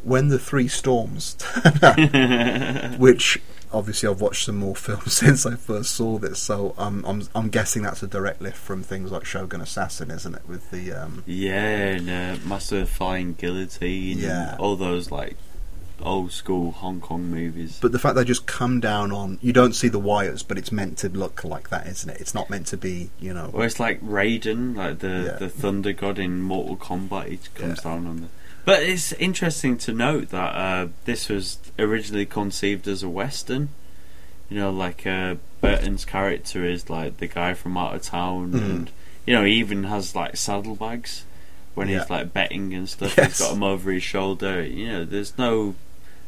when 0.04 0.30
the 0.30 0.40
three 0.40 0.68
storms 0.68 1.36
which 2.98 3.42
obviously 3.74 4.08
I've 4.08 4.22
watched 4.22 4.46
some 4.46 4.56
more 4.58 4.76
films 4.88 5.14
since 5.14 5.46
I 5.46 5.56
first 5.56 5.92
saw 5.96 6.18
this, 6.18 6.40
so 6.40 6.74
I'm 6.78 7.04
I'm 7.06 7.24
I'm 7.36 7.50
guessing 7.50 7.84
that's 7.84 8.02
a 8.04 8.08
direct 8.08 8.42
lift 8.42 8.58
from 8.58 8.84
things 8.84 9.12
like 9.12 9.26
Shogun 9.26 9.60
Assassin, 9.62 10.10
isn't 10.12 10.36
it? 10.36 10.48
With 10.48 10.72
the 10.72 10.94
um, 10.94 11.24
Yeah, 11.26 11.98
and 11.98 12.10
uh, 12.10 12.38
Master 12.48 12.86
Flying 12.86 13.34
Guillotine. 13.34 14.20
Yeah. 14.20 14.52
And 14.52 14.60
all 14.60 14.76
those 14.78 15.12
like 15.12 15.36
old 16.02 16.32
school 16.32 16.72
Hong 16.72 17.02
Kong 17.02 17.24
movies. 17.32 17.80
but 17.82 17.92
the 17.92 18.00
fact 18.00 18.16
they 18.16 18.24
just 18.24 18.46
come 18.46 18.80
down 18.80 19.12
on 19.12 19.40
you 19.42 19.52
don't 19.54 19.74
see 19.74 19.88
the 19.88 20.00
wires, 20.00 20.44
but 20.44 20.58
it's 20.58 20.72
meant 20.72 20.98
to 21.00 21.10
look 21.10 21.44
like 21.44 21.70
that, 21.70 21.88
isn't 21.88 22.10
it? 22.10 22.22
It's 22.22 22.34
not 22.34 22.50
meant 22.50 22.68
to 22.68 22.78
be, 22.78 23.10
you 23.20 23.34
know. 23.34 23.50
Or 23.54 23.66
it's 23.66 23.80
like 23.80 24.02
Raiden, 24.02 24.76
like 24.76 25.00
the 25.00 25.08
Yeah. 25.34 25.38
the 25.40 25.50
Thunder 25.50 25.94
God 25.94 26.20
in 26.20 26.42
Mortal 26.42 26.78
Kombat. 26.78 27.28
He 27.30 27.40
comes 27.56 27.80
Yeah. 27.84 27.92
down 27.92 28.08
on 28.08 28.22
the. 28.22 28.28
But 28.66 28.84
it's 28.84 29.14
interesting 29.14 29.78
to 29.80 29.94
note 29.94 30.30
that 30.30 30.56
uh, 30.56 30.88
this 31.06 31.30
was 31.30 31.58
originally 31.80 32.26
conceived 32.26 32.88
as 32.88 33.02
a 33.02 33.10
western. 33.10 33.70
You 34.50 34.58
know, 34.60 34.72
like 34.72 35.06
uh, 35.08 35.36
Burton's 35.62 36.06
character 36.06 36.64
is 36.66 36.90
like 36.90 37.18
the 37.18 37.28
guy 37.28 37.54
from 37.54 37.78
out 37.78 37.96
of 37.96 38.02
town, 38.04 38.52
Mhm. 38.52 38.60
and 38.70 38.92
you 39.26 39.34
know 39.34 39.44
he 39.44 39.54
even 39.54 39.86
has 39.86 40.16
like 40.16 40.36
saddlebags 40.38 41.24
when 41.78 41.88
Yeah. 41.90 42.00
he's 42.00 42.10
like 42.10 42.34
betting 42.34 42.74
and 42.74 42.90
stuff. 42.90 43.16
Yes. 43.18 43.38
He's 43.38 43.48
got 43.48 43.56
him 43.56 43.64
over 43.64 43.92
his 43.92 44.04
shoulder. 44.04 44.64
You 44.64 44.88
know, 44.88 45.06
there's 45.06 45.38
no 45.38 45.76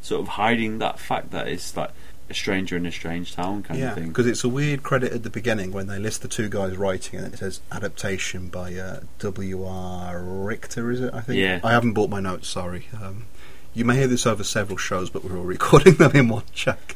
sort 0.01 0.21
of 0.21 0.27
hiding 0.29 0.77
that 0.79 0.99
fact 0.99 1.31
that 1.31 1.47
it's 1.47 1.75
like 1.75 1.89
a 2.29 2.33
stranger 2.33 2.77
in 2.77 2.85
a 2.85 2.91
strange 2.91 3.33
town 3.35 3.63
kind 3.63 3.79
Yeah, 3.79 3.89
of 3.89 3.95
thing. 3.95 4.07
because 4.09 4.27
it's 4.27 4.43
a 4.43 4.49
weird 4.49 4.83
credit 4.83 5.11
at 5.11 5.23
the 5.23 5.29
beginning 5.31 5.71
when 5.71 5.87
they 5.87 5.97
list 5.97 6.21
the 6.21 6.27
two 6.27 6.47
guys 6.47 6.77
writing 6.77 7.19
and 7.19 7.33
it 7.33 7.37
says 7.39 7.59
adaptation 7.71 8.47
by 8.49 8.75
uh, 8.75 8.99
W.R. 9.17 10.21
Richter, 10.21 10.91
is 10.91 11.01
it? 11.01 11.13
I 11.13 11.21
think. 11.21 11.39
Yeah. 11.39 11.59
I 11.63 11.71
haven't 11.71 11.93
bought 11.93 12.09
my 12.11 12.19
notes. 12.19 12.47
Sorry. 12.47 12.87
Um, 12.93 13.25
you 13.73 13.85
may 13.85 13.95
hear 13.95 14.07
this 14.07 14.25
over 14.25 14.43
several 14.43 14.77
shows, 14.77 15.09
but 15.09 15.23
we're 15.23 15.37
all 15.37 15.43
recording 15.57 15.95
them 15.95 16.11
in 16.15 16.27
one 16.29 16.43
check. 16.53 16.95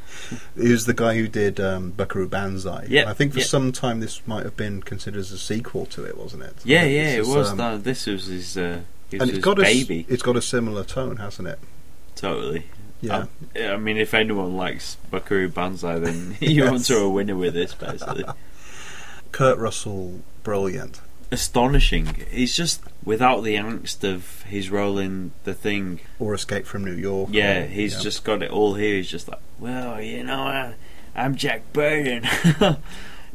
He 0.59 0.71
was 0.71 0.85
the 0.85 0.93
guy 0.93 1.15
who 1.15 1.27
did 1.27 1.59
um, 1.59 1.91
Buckaroo 1.91 2.27
Banzai. 2.27 2.87
Yeah, 2.89 3.09
I 3.09 3.13
think 3.13 3.33
for 3.33 3.39
yeah. 3.39 3.45
some 3.45 3.71
time 3.71 3.99
this 3.99 4.25
might 4.25 4.43
have 4.45 4.55
been 4.57 4.81
considered 4.81 5.19
as 5.19 5.31
a 5.31 5.37
sequel 5.37 5.85
to 5.87 6.05
it, 6.05 6.17
wasn't 6.17 6.43
it? 6.43 6.55
Yeah, 6.63 6.83
yeah, 6.83 7.09
it 7.13 7.19
is, 7.19 7.27
was. 7.27 7.59
um. 7.59 7.81
This 7.83 8.07
was 8.07 8.25
his. 8.27 8.57
Uh, 8.57 8.81
was 9.11 9.21
and 9.21 9.29
his 9.29 9.37
it's 9.39 9.45
got 9.45 9.59
a 9.59 9.65
s- 9.65 9.73
baby. 9.73 10.05
it's 10.09 10.23
got 10.23 10.35
a 10.35 10.41
similar 10.41 10.83
tone, 10.83 11.17
hasn't 11.17 11.47
it? 11.47 11.59
Totally. 12.15 12.65
Yeah. 13.01 13.25
I, 13.55 13.65
I 13.67 13.77
mean, 13.77 13.97
if 13.97 14.13
anyone 14.13 14.55
likes 14.55 14.95
Buckaroo 15.11 15.49
Banzai, 15.49 15.99
then 15.99 16.37
you 16.41 16.63
want 16.63 16.77
Yes. 16.77 16.87
to 16.87 16.97
a 16.99 17.09
winner 17.09 17.35
with 17.35 17.53
this, 17.53 17.73
basically. 17.75 18.23
Kurt 19.31 19.57
Russell, 19.57 20.21
brilliant. 20.43 21.01
Astonishing. 21.33 22.15
He's 22.31 22.55
just 22.55 22.81
without 23.03 23.41
the 23.43 23.55
angst 23.55 24.03
of 24.03 24.43
his 24.43 24.69
role 24.69 24.97
in 24.99 25.31
the 25.43 25.53
thing. 25.53 25.99
Or 26.19 26.33
Escape 26.33 26.65
from 26.65 26.85
New 26.85 26.93
York. 26.93 27.29
Yeah, 27.31 27.63
or- 27.63 27.67
he's 27.67 27.95
yeah. 27.95 27.99
just 28.01 28.23
got 28.23 28.41
it 28.43 28.51
all 28.51 28.75
here. 28.75 28.95
He's 28.95 29.09
just 29.09 29.27
like, 29.27 29.39
well, 29.59 29.99
you 30.01 30.23
know, 30.23 30.41
I, 30.43 30.75
I'm 31.15 31.35
Jack 31.35 31.73
Burton. 31.73 32.23
he's 32.53 32.75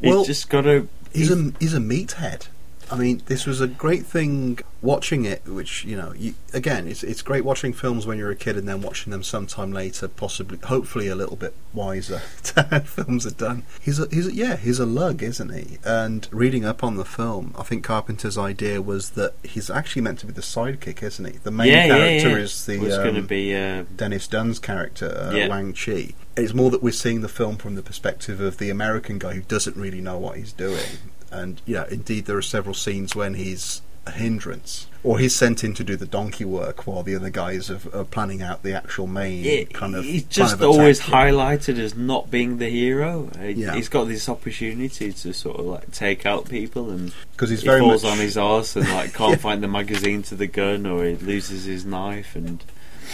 Well, 0.00 0.24
just 0.24 0.48
got 0.48 0.62
to. 0.62 0.88
he's 1.12 1.30
a 1.30 1.52
he's 1.60 1.74
a 1.74 1.78
meathead. 1.80 2.46
I 2.90 2.96
mean, 2.96 3.20
this 3.26 3.44
was 3.46 3.60
a 3.60 3.66
great 3.68 4.06
thing 4.06 4.60
watching 4.82 5.24
it. 5.24 5.46
Which 5.46 5.84
you 5.84 5.96
know, 5.96 6.12
you, 6.14 6.34
again, 6.52 6.86
it's 6.88 7.02
it's 7.02 7.22
great 7.22 7.44
watching 7.44 7.72
films 7.72 8.06
when 8.06 8.18
you're 8.18 8.30
a 8.30 8.36
kid 8.36 8.56
and 8.56 8.68
then 8.68 8.82
watching 8.82 9.10
them 9.10 9.22
sometime 9.22 9.72
later, 9.72 10.08
possibly, 10.08 10.58
hopefully, 10.58 11.08
a 11.08 11.14
little 11.14 11.36
bit 11.36 11.54
wiser 11.72 12.22
to 12.42 12.62
how 12.62 12.80
films 12.80 13.26
are 13.26 13.30
done. 13.30 13.64
He's 13.80 13.98
a 13.98 14.08
he's 14.10 14.26
a, 14.26 14.32
yeah, 14.32 14.56
he's 14.56 14.78
a 14.78 14.86
lug, 14.86 15.22
isn't 15.22 15.52
he? 15.52 15.78
And 15.84 16.28
reading 16.30 16.64
up 16.64 16.82
on 16.82 16.96
the 16.96 17.04
film, 17.04 17.54
I 17.58 17.62
think 17.62 17.84
Carpenter's 17.84 18.38
idea 18.38 18.80
was 18.82 19.10
that 19.10 19.34
he's 19.42 19.70
actually 19.70 20.02
meant 20.02 20.18
to 20.20 20.26
be 20.26 20.32
the 20.32 20.42
sidekick, 20.42 21.02
isn't 21.02 21.24
he? 21.24 21.38
The 21.38 21.50
main 21.50 21.68
yeah, 21.68 21.86
yeah, 21.86 21.96
character 21.96 22.30
yeah. 22.30 22.36
is 22.36 22.66
the 22.66 22.78
was 22.78 22.96
going 22.96 23.14
to 23.14 23.20
um, 23.20 23.26
be. 23.26 23.54
Uh, 23.54 23.84
Dennis 23.96 24.26
Dun's 24.26 24.58
character, 24.58 25.06
uh, 25.06 25.34
Yeah. 25.34 25.48
Wang 25.48 25.72
Chi. 25.72 26.14
It's 26.36 26.54
more 26.54 26.70
that 26.70 26.82
we're 26.82 26.92
seeing 26.92 27.20
the 27.20 27.28
film 27.28 27.56
from 27.56 27.74
the 27.74 27.82
perspective 27.82 28.40
of 28.40 28.58
the 28.58 28.70
American 28.70 29.18
guy 29.18 29.34
who 29.34 29.42
doesn't 29.42 29.76
really 29.76 30.00
know 30.00 30.18
what 30.18 30.36
he's 30.36 30.52
doing. 30.52 30.84
And, 31.30 31.60
yeah, 31.66 31.84
indeed, 31.90 32.26
there 32.26 32.36
are 32.36 32.42
several 32.42 32.74
scenes 32.74 33.14
when 33.14 33.34
he's 33.34 33.82
a 34.08 34.10
hindrance. 34.10 34.86
Or 35.04 35.18
he's 35.20 35.34
sent 35.34 35.62
in 35.62 35.74
to 35.74 35.84
do 35.84 35.94
the 35.96 36.06
donkey 36.06 36.44
work 36.44 36.86
while 36.86 37.02
the 37.04 37.14
other 37.14 37.30
guys 37.30 37.70
are, 37.70 37.78
are 37.94 38.04
planning 38.04 38.42
out 38.42 38.62
the 38.64 38.72
actual 38.74 39.06
main 39.06 39.44
it, 39.44 39.72
kind 39.72 39.94
of. 39.94 40.04
he's 40.04 40.24
just 40.24 40.60
always 40.60 41.00
highlighted 41.00 41.78
as 41.78 41.94
not 41.94 42.30
being 42.30 42.58
the 42.58 42.68
hero. 42.68 43.30
Yeah. 43.40 43.74
He's 43.76 43.88
got 43.88 44.04
this 44.08 44.28
opportunity 44.28 45.12
to 45.12 45.32
sort 45.32 45.60
of 45.60 45.66
like 45.66 45.92
take 45.92 46.26
out 46.26 46.48
people, 46.48 46.90
and 46.90 47.12
Because 47.32 47.50
he's 47.50 47.60
he 47.62 47.66
very 47.66 47.80
falls 47.80 48.02
much. 48.02 48.12
on 48.12 48.18
his 48.18 48.36
arse 48.36 48.74
and 48.74 48.88
like 48.90 49.14
can't 49.20 49.30
Yeah. 49.30 49.36
find 49.36 49.62
the 49.62 49.68
magazine 49.68 50.22
to 50.24 50.34
the 50.34 50.48
gun, 50.48 50.84
or 50.84 51.04
he 51.04 51.14
loses 51.14 51.64
his 51.64 51.84
knife, 51.84 52.34
and 52.34 52.62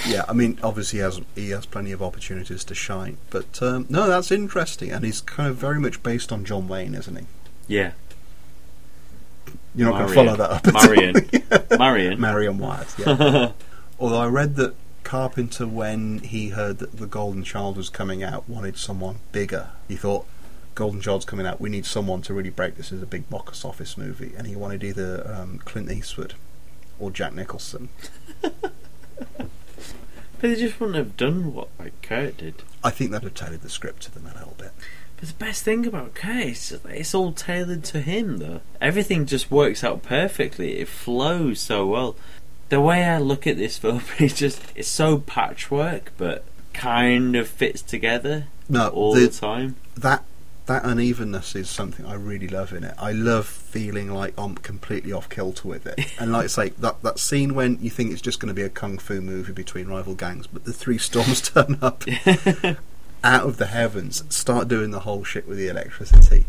Yeah, 0.08 0.24
I 0.26 0.32
mean, 0.32 0.58
obviously 0.62 1.00
he 1.00 1.02
has 1.02 1.20
he 1.34 1.50
has 1.50 1.66
plenty 1.66 1.92
of 1.92 2.02
opportunities 2.02 2.64
to 2.64 2.74
shine, 2.74 3.18
but 3.30 3.62
um, 3.62 3.84
no, 3.90 4.08
that's 4.08 4.30
interesting, 4.32 4.90
and 4.90 5.04
he's 5.04 5.20
kind 5.20 5.48
of 5.50 5.56
very 5.56 5.78
much 5.78 6.02
based 6.02 6.32
on 6.32 6.44
John 6.46 6.66
Wayne, 6.66 6.94
isn't 6.94 7.14
he? 7.16 7.26
yeah, 7.66 7.92
You're 9.74 9.90
not 9.90 9.98
going 9.98 10.08
to 10.08 10.14
follow 10.14 10.36
that 10.36 10.50
up. 10.50 10.72
Marion, 10.72 11.78
Marion. 11.78 12.20
Marion 12.20 12.58
Wyatt, 12.58 12.94
yeah. 12.98 13.52
Although 13.98 14.18
I 14.18 14.26
read 14.26 14.56
that 14.56 14.74
Carpenter, 15.02 15.66
when 15.66 16.20
he 16.20 16.50
heard 16.50 16.78
that 16.78 16.96
The 16.96 17.06
Golden 17.06 17.42
Child 17.44 17.76
was 17.76 17.88
coming 17.88 18.22
out, 18.22 18.48
wanted 18.48 18.76
someone 18.76 19.16
bigger. 19.32 19.68
He 19.88 19.96
thought, 19.96 20.26
Golden 20.74 21.00
Child's 21.00 21.24
coming 21.24 21.46
out, 21.46 21.60
we 21.60 21.70
need 21.70 21.86
someone 21.86 22.22
to 22.22 22.34
really 22.34 22.50
break 22.50 22.76
this 22.76 22.92
as 22.92 23.02
a 23.02 23.06
big 23.06 23.28
box 23.28 23.64
office 23.64 23.96
movie. 23.96 24.32
And 24.36 24.46
he 24.46 24.56
wanted 24.56 24.82
either 24.82 25.30
um, 25.32 25.58
Clint 25.64 25.90
Eastwood 25.90 26.34
or 26.98 27.10
Jack 27.10 27.34
Nicholson. 27.34 27.88
But 30.44 30.50
they 30.50 30.56
just 30.56 30.78
wouldn't 30.78 30.98
have 30.98 31.16
done 31.16 31.54
what 31.54 31.68
like 31.78 32.02
Kurt 32.02 32.36
did. 32.36 32.64
I 32.82 32.90
think 32.90 33.10
that'd 33.10 33.24
have 33.24 33.34
tailored 33.34 33.62
the 33.62 33.70
script 33.70 34.02
to 34.02 34.10
them 34.12 34.26
a 34.26 34.38
little 34.38 34.54
bit. 34.58 34.72
But 35.24 35.38
the 35.38 35.44
best 35.46 35.62
thing 35.62 35.86
about 35.86 36.12
Kurt 36.14 36.36
is 36.48 36.78
it's 36.86 37.14
all 37.14 37.32
tailored 37.32 37.82
to 37.84 38.02
him, 38.02 38.36
though. 38.38 38.60
Everything 38.78 39.24
just 39.24 39.50
works 39.50 39.82
out 39.82 40.02
perfectly. 40.02 40.78
It 40.80 40.88
flows 40.88 41.60
so 41.60 41.86
well. 41.86 42.14
The 42.68 42.78
way 42.82 43.04
I 43.04 43.16
look 43.16 43.46
at 43.46 43.56
this 43.56 43.78
film 43.84 44.02
is 44.18 44.34
just 44.34 44.60
it's 44.74 44.86
so 44.88 45.18
patchwork, 45.20 46.12
but 46.18 46.44
kind 46.74 47.36
of 47.36 47.48
fits 47.48 47.80
together 47.80 48.48
No, 48.68 48.88
all 48.88 49.14
the- 49.14 49.20
the 49.26 49.28
time. 49.32 49.76
That 49.96 50.24
that 50.66 50.84
unevenness 50.84 51.54
is 51.56 51.70
something 51.70 52.04
I 52.04 52.14
really 52.14 52.48
love 52.48 52.72
in 52.74 52.84
it. 52.84 52.94
I 52.98 53.12
love 53.12 53.46
feeling 53.46 54.10
like 54.10 54.34
I'm 54.36 54.56
completely 54.56 55.12
off 55.12 55.28
kilter 55.30 55.68
with 55.68 55.86
it. 55.86 56.00
And 56.20 56.32
like 56.32 56.44
I 56.44 56.48
say, 56.48 56.68
that, 56.78 57.02
that 57.02 57.18
scene 57.18 57.54
when 57.54 57.78
you 57.80 57.88
think 57.90 58.12
it's 58.12 58.20
just 58.22 58.40
going 58.40 58.48
to 58.48 58.54
be 58.54 58.62
a 58.62 58.68
kung 58.70 58.96
fu 58.98 59.20
movie 59.22 59.52
between 59.52 59.88
rival 59.88 60.14
gangs, 60.14 60.46
but 60.46 60.64
the 60.64 60.72
three 60.74 60.96
storms 60.98 61.40
turn 61.50 61.78
up 61.82 62.04
out 63.24 63.46
of 63.46 63.56
the 63.56 63.66
heavens, 63.66 64.22
start 64.28 64.68
doing 64.68 64.90
the 64.92 65.00
whole 65.00 65.24
shit 65.24 65.48
with 65.48 65.58
the 65.58 65.66
electricity. 65.68 66.46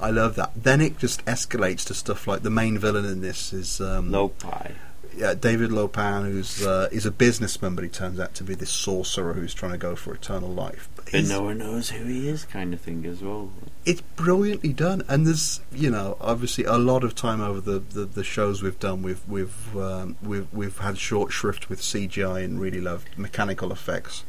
I 0.00 0.10
love 0.10 0.36
that. 0.36 0.52
Then 0.54 0.80
it 0.80 0.98
just 0.98 1.24
escalates 1.24 1.84
to 1.86 1.94
stuff 1.94 2.28
like 2.28 2.42
the 2.42 2.50
main 2.50 2.78
villain 2.78 3.04
in 3.04 3.20
this 3.20 3.52
is 3.52 3.80
um, 3.80 4.10
pie. 4.38 4.74
yeah, 5.16 5.34
David 5.34 5.72
Lo 5.72 5.88
Pan, 5.88 6.24
who's 6.24 6.64
uh, 6.64 6.88
is 6.92 7.04
a 7.04 7.10
businessman, 7.10 7.74
but 7.74 7.82
he 7.82 7.90
turns 7.90 8.20
out 8.20 8.34
to 8.34 8.44
be 8.44 8.54
this 8.54 8.70
sorcerer 8.70 9.32
who's 9.32 9.54
trying 9.54 9.72
to 9.72 9.78
go 9.78 9.96
for 9.96 10.14
eternal 10.14 10.50
life. 10.50 10.88
But 10.94 11.06
But 11.10 11.24
no 11.24 11.42
one 11.42 11.58
knows 11.58 11.90
who 11.90 12.04
he 12.04 12.28
is, 12.28 12.44
kind 12.44 12.72
of 12.72 12.80
thing 12.80 13.04
as 13.06 13.22
well. 13.22 13.50
it's 13.84 14.02
brilliantly 14.02 14.72
done, 14.72 15.02
and 15.08 15.26
there's 15.26 15.60
you 15.72 15.90
know 15.90 16.16
obviously 16.20 16.62
a 16.64 16.76
lot 16.78 17.02
of 17.02 17.16
time 17.16 17.40
over 17.40 17.60
the, 17.60 17.80
the, 17.80 18.04
the 18.04 18.22
shows 18.22 18.62
we've 18.62 18.78
done. 18.78 19.02
We've 19.02 19.26
we've 19.26 19.76
um, 19.76 20.16
we've 20.22 20.46
we've 20.52 20.78
had 20.78 20.96
short 20.98 21.32
shrift 21.32 21.68
with 21.68 21.80
CGI 21.80 22.44
and 22.44 22.60
really 22.60 22.80
loved 22.80 23.08
mechanical 23.18 23.72
effects. 23.72 24.22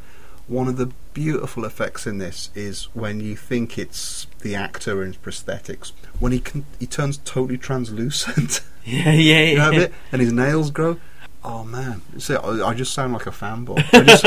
One 0.50 0.68
of 0.68 0.76
the 0.78 0.92
beautiful 1.14 1.64
effects 1.64 2.06
in 2.08 2.18
this 2.18 2.50
is 2.56 2.86
when 2.96 3.20
you 3.22 3.36
think 3.38 3.78
it's 3.78 4.26
the 4.42 4.56
actor 4.56 5.04
in 5.04 5.14
prosthetics 5.14 5.92
when 6.20 6.32
he 6.32 6.40
can 6.40 6.66
he 6.80 6.86
turns 6.88 7.18
totally 7.20 7.58
translucent. 7.58 8.62
Yeah, 8.86 9.12
yeah, 9.12 9.42
you 9.44 9.58
know, 9.58 9.70
yeah. 9.72 9.80
it? 9.82 9.94
and 10.12 10.20
his 10.22 10.34
nails 10.34 10.72
grow. 10.72 11.00
Oh 11.44 11.64
man, 11.64 12.02
See, 12.18 12.34
I 12.36 12.74
just 12.74 12.94
sound 12.94 13.14
like 13.14 13.28
a 13.28 13.32
fanboy. 13.32 13.84
Just, 14.06 14.24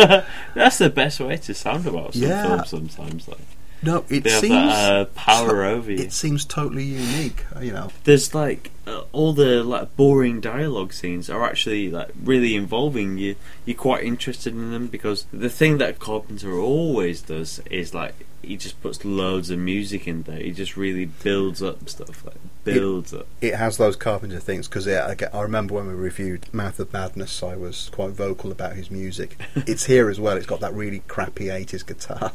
That's 0.54 0.78
the 0.78 0.88
best 0.90 1.18
way 1.18 1.36
to 1.38 1.52
sound 1.54 1.86
about 1.86 2.12
some 2.14 2.22
Yeah. 2.22 2.62
films 2.62 2.70
sometimes. 2.70 3.26
Like 3.28 3.38
no, 3.82 4.04
it 4.08 4.24
they 4.24 4.30
have 4.30 4.40
seems 4.40 4.72
that 4.72 4.92
uh, 4.92 5.04
power 5.14 5.64
over 5.64 5.90
you. 5.90 5.98
it 5.98 6.12
seems 6.12 6.44
totally 6.44 6.84
unique. 6.84 7.44
You 7.60 7.72
know, 7.72 7.90
there's 8.04 8.34
like 8.34 8.70
uh, 8.86 9.02
all 9.12 9.32
the 9.32 9.62
like 9.62 9.96
boring 9.96 10.40
dialogue 10.40 10.92
scenes 10.92 11.28
are 11.30 11.44
actually 11.44 11.90
like 11.90 12.10
really 12.22 12.54
involving 12.54 13.18
you. 13.18 13.36
You're 13.64 13.76
quite 13.76 14.04
interested 14.04 14.52
in 14.52 14.70
them 14.72 14.86
because 14.86 15.26
the 15.32 15.50
thing 15.50 15.78
that 15.78 15.98
Carpenter 15.98 16.58
always 16.58 17.22
does 17.22 17.60
is 17.70 17.94
like 17.94 18.14
he 18.42 18.56
just 18.56 18.80
puts 18.82 19.04
loads 19.04 19.50
of 19.50 19.58
music 19.58 20.06
in 20.06 20.22
there. 20.22 20.38
He 20.38 20.52
just 20.52 20.76
really 20.76 21.06
builds 21.06 21.62
up 21.62 21.88
stuff, 21.88 22.24
like 22.24 22.36
builds 22.64 23.14
up. 23.14 23.26
it 23.40 23.54
has 23.54 23.76
those 23.76 23.96
Carpenter 23.96 24.40
things 24.40 24.68
because 24.68 24.86
I, 24.88 25.16
I 25.32 25.40
remember 25.42 25.74
when 25.74 25.86
we 25.86 25.94
reviewed 25.94 26.52
Mouth 26.52 26.78
of 26.80 26.92
Madness, 26.92 27.42
I 27.42 27.56
was 27.56 27.88
quite 27.90 28.10
vocal 28.10 28.50
about 28.50 28.74
his 28.74 28.90
music. 28.90 29.40
it's 29.54 29.84
here 29.84 30.10
as 30.10 30.20
well. 30.20 30.36
It's 30.36 30.46
got 30.46 30.60
that 30.60 30.74
really 30.74 31.02
crappy 31.08 31.46
'80s 31.46 31.86
guitar, 31.86 32.32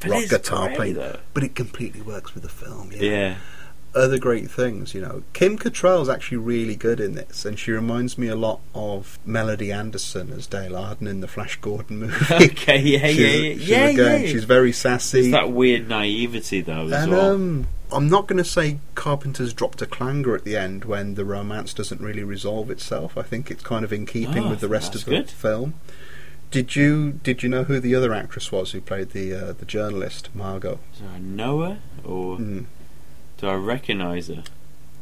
But 0.00 0.10
rock 0.10 0.28
guitar 0.28 0.70
playing, 0.74 0.94
though. 0.94 1.18
but 1.34 1.42
it 1.42 1.54
completely 1.54 2.00
works 2.02 2.34
with 2.34 2.42
the 2.42 2.48
film. 2.48 2.90
Yeah. 2.94 3.02
Yeah, 3.02 3.34
other 3.94 4.18
great 4.18 4.50
things. 4.50 4.94
You 4.94 5.00
know, 5.02 5.22
Kim 5.32 5.58
Cattrall's 5.58 6.08
actually 6.08 6.38
really 6.38 6.76
good 6.76 7.00
in 7.00 7.14
this, 7.14 7.44
and 7.44 7.58
she 7.58 7.72
reminds 7.72 8.16
me 8.16 8.28
a 8.28 8.36
lot 8.36 8.60
of 8.74 9.18
Melody 9.26 9.70
Anderson 9.72 10.32
as 10.32 10.46
Dale 10.46 10.76
Arden 10.76 11.06
in 11.06 11.20
the 11.20 11.28
Flash 11.28 11.56
Gordon 11.60 11.98
movie. 12.00 12.34
Okay, 12.34 12.78
yeah, 12.80 13.06
she's, 13.08 13.18
yeah, 13.18 13.26
yeah, 13.26 13.52
she's 13.54 13.68
yeah, 13.68 13.86
again, 13.88 14.22
yeah. 14.22 14.28
She's 14.28 14.44
very 14.44 14.72
sassy. 14.72 15.22
There's 15.22 15.32
that 15.32 15.50
weird 15.50 15.88
naivety 15.88 16.60
though 16.60 16.86
as 16.86 16.92
and 16.92 17.12
well. 17.12 17.34
um, 17.34 17.66
I'm 17.92 18.08
not 18.08 18.28
going 18.28 18.38
to 18.38 18.44
say 18.48 18.78
Carpenter's 18.94 19.52
dropped 19.52 19.82
a 19.82 19.86
clanger 19.86 20.36
at 20.36 20.44
the 20.44 20.56
end 20.56 20.84
when 20.84 21.14
the 21.16 21.24
romance 21.24 21.74
doesn't 21.74 22.00
really 22.00 22.22
resolve 22.22 22.70
itself. 22.70 23.18
I 23.18 23.22
think 23.22 23.50
it's 23.50 23.64
kind 23.64 23.84
of 23.84 23.92
in 23.92 24.06
keeping 24.06 24.44
Oh, 24.44 24.50
with 24.50 24.60
the 24.60 24.68
rest 24.68 24.94
of 24.94 25.04
the 25.04 25.10
good. 25.10 25.28
film. 25.30 25.74
Did 26.50 26.74
you 26.74 27.12
did 27.22 27.42
you 27.42 27.48
know 27.48 27.64
who 27.64 27.78
the 27.78 27.94
other 27.94 28.12
actress 28.12 28.50
was 28.50 28.72
who 28.72 28.80
played 28.80 29.10
the 29.10 29.32
uh, 29.34 29.52
the 29.52 29.64
journalist 29.64 30.28
Margot? 30.34 30.80
Do 30.98 31.04
I 31.14 31.18
know 31.18 31.60
her 31.60 31.78
or 32.04 32.38
Mm. 32.38 32.66
do 33.38 33.46
I 33.48 33.54
recognise 33.54 34.26
her? 34.28 34.42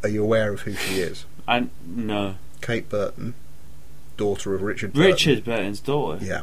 Are 0.03 0.09
you 0.11 0.23
aware 0.23 0.53
of 0.53 0.61
who 0.63 0.75
she 0.75 1.01
is? 1.01 1.25
I 1.47 1.67
no. 1.87 2.35
Kate 2.61 2.89
Burton, 2.91 3.35
daughter 4.19 4.55
of 4.55 4.63
Richard. 4.63 4.93
Burton. 4.93 5.11
Richard 5.11 5.45
Burton's 5.45 5.81
daughter. 5.81 6.23
Yeah. 6.25 6.43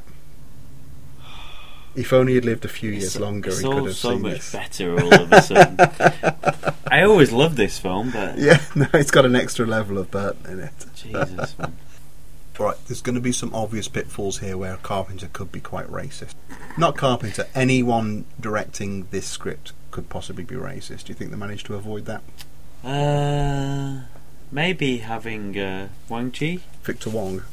If 1.95 2.11
only 2.11 2.33
he'd 2.33 2.43
lived 2.43 2.65
a 2.65 2.69
few 2.69 2.91
years 2.91 3.03
It's, 3.15 3.19
longer, 3.19 3.51
he 3.55 3.63
could 3.63 3.85
have 3.85 3.95
so 3.95 4.11
seen 4.11 4.21
much 4.23 4.33
this. 4.33 4.51
better 4.51 4.99
all 4.99 5.13
of 5.13 5.31
a 5.31 5.41
sudden. 5.41 6.73
I 6.91 7.03
always 7.03 7.31
loved 7.31 7.55
this 7.55 7.79
film, 7.79 8.11
but 8.11 8.37
Yeah, 8.37 8.59
no, 8.75 8.87
it's 8.93 9.11
got 9.11 9.25
an 9.25 9.35
extra 9.35 9.65
level 9.65 9.97
of 9.97 10.11
Burton 10.11 10.51
in 10.51 10.59
it. 10.59 10.73
Jesus, 10.95 11.57
man. 11.57 11.77
Right, 12.57 12.77
there's 12.87 13.01
going 13.01 13.15
to 13.15 13.21
be 13.21 13.33
some 13.33 13.53
obvious 13.53 13.87
pitfalls 13.87 14.39
here 14.39 14.57
where 14.57 14.77
Carpenter 14.77 15.27
could 15.31 15.51
be 15.51 15.59
quite 15.59 15.87
racist. 15.87 16.35
Not 16.77 16.95
Carpenter, 16.95 17.47
anyone 17.53 18.25
directing 18.39 19.07
this 19.11 19.27
script 19.27 19.73
could 19.91 20.09
possibly 20.09 20.43
be 20.43 20.55
racist. 20.55 21.05
Do 21.05 21.11
you 21.11 21.15
think 21.15 21.31
they 21.31 21.37
managed 21.37 21.65
to 21.67 21.75
avoid 21.75 22.05
that? 22.05 22.21
Uh, 22.83 24.05
maybe 24.51 24.97
having 24.97 25.57
uh, 25.59 25.89
Wang 26.07 26.31
Chi. 26.31 26.59
Victor 26.83 27.09
Wong. 27.09 27.43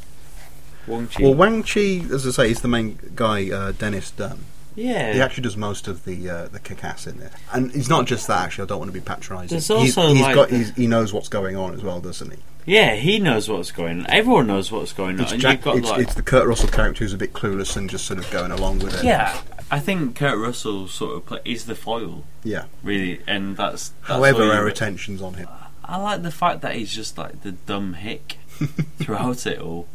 Wang 0.87 1.09
Chi. 1.09 1.23
Well, 1.23 1.35
Wang 1.35 1.63
Chi, 1.63 2.05
as 2.13 2.27
I 2.27 2.31
say, 2.31 2.51
is 2.51 2.61
the 2.61 2.69
main 2.69 2.99
guy, 3.15 3.51
uh, 3.51 3.73
Dennis 3.73 4.11
Dun. 4.11 4.45
Yeah. 4.75 5.13
He 5.13 5.21
actually 5.21 5.43
does 5.45 5.57
most 5.57 5.89
of 5.89 6.05
the 6.05 6.29
uh, 6.29 6.49
the 6.49 6.59
kick-ass 6.61 7.07
in 7.07 7.21
it, 7.21 7.33
and 7.53 7.71
he's 7.73 7.89
not 7.89 8.07
just 8.07 8.27
that. 8.29 8.43
Actually, 8.45 8.65
I 8.65 8.67
don't 8.69 8.79
want 8.79 8.89
to 8.91 8.93
be 8.99 9.01
patronising. 9.05 9.49
There's 9.51 9.69
He's- 9.69 9.97
also, 9.99 10.13
he's 10.13 10.23
like, 10.23 10.35
got 10.35 10.49
the- 10.49 10.59
he's, 10.59 10.71
he 10.75 10.87
knows 10.87 11.13
what's 11.13 11.29
going 11.29 11.57
on 11.57 11.75
as 11.75 11.83
well, 11.83 12.01
doesn't 12.01 12.31
he? 12.33 12.39
Yeah, 12.65 12.95
he 12.95 13.19
knows 13.19 13.49
what's 13.49 13.73
going 13.73 14.01
on. 14.01 14.07
Everyone 14.09 14.47
knows 14.47 14.71
what's 14.71 14.93
going 14.93 15.17
on. 15.17 15.23
It's, 15.23 15.33
and 15.33 15.41
Jack, 15.41 15.57
you've 15.57 15.65
got 15.65 15.77
it's, 15.79 15.91
like, 15.91 16.01
it's 16.03 16.15
the 16.15 16.23
Kurt 16.23 16.47
Russell 16.47 16.69
character 16.69 17.03
who's 17.03 17.13
a 17.13 17.19
bit 17.19 17.33
clueless 17.33 17.77
and 17.77 17.91
just 17.91 18.07
sort 18.07 18.21
of 18.21 18.31
going 18.31 18.53
along 18.53 18.79
with 18.79 18.95
it. 18.99 19.05
yeah. 19.05 19.41
I 19.71 19.81
think 19.81 20.15
Kurt 20.17 20.39
Russell 20.39 20.87
sort 20.87 21.17
of 21.17 21.27
play, 21.27 21.41
is 21.47 21.65
the 21.65 21.75
foil, 21.75 22.25
yeah. 22.45 22.67
really, 22.83 23.21
and 23.27 23.57
that's. 23.57 23.89
that's 23.89 24.09
However, 24.09 24.45
our 24.45 24.67
attention's 24.69 25.23
on 25.23 25.35
him. 25.35 25.49
I 25.85 25.97
like 25.97 26.23
the 26.23 26.31
fact 26.31 26.61
that 26.61 26.77
he's 26.77 26.95
just 26.95 27.19
like 27.19 27.43
the 27.43 27.53
dumb 27.53 27.95
hick 27.95 28.37
throughout 28.99 29.47
it 29.47 29.59
all. 29.59 29.89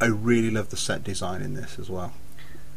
I 0.00 0.06
really 0.06 0.50
love 0.50 0.70
the 0.70 0.76
set 0.76 1.04
design 1.04 1.40
in 1.40 1.54
this 1.54 1.78
as 1.78 1.88
well, 1.88 2.12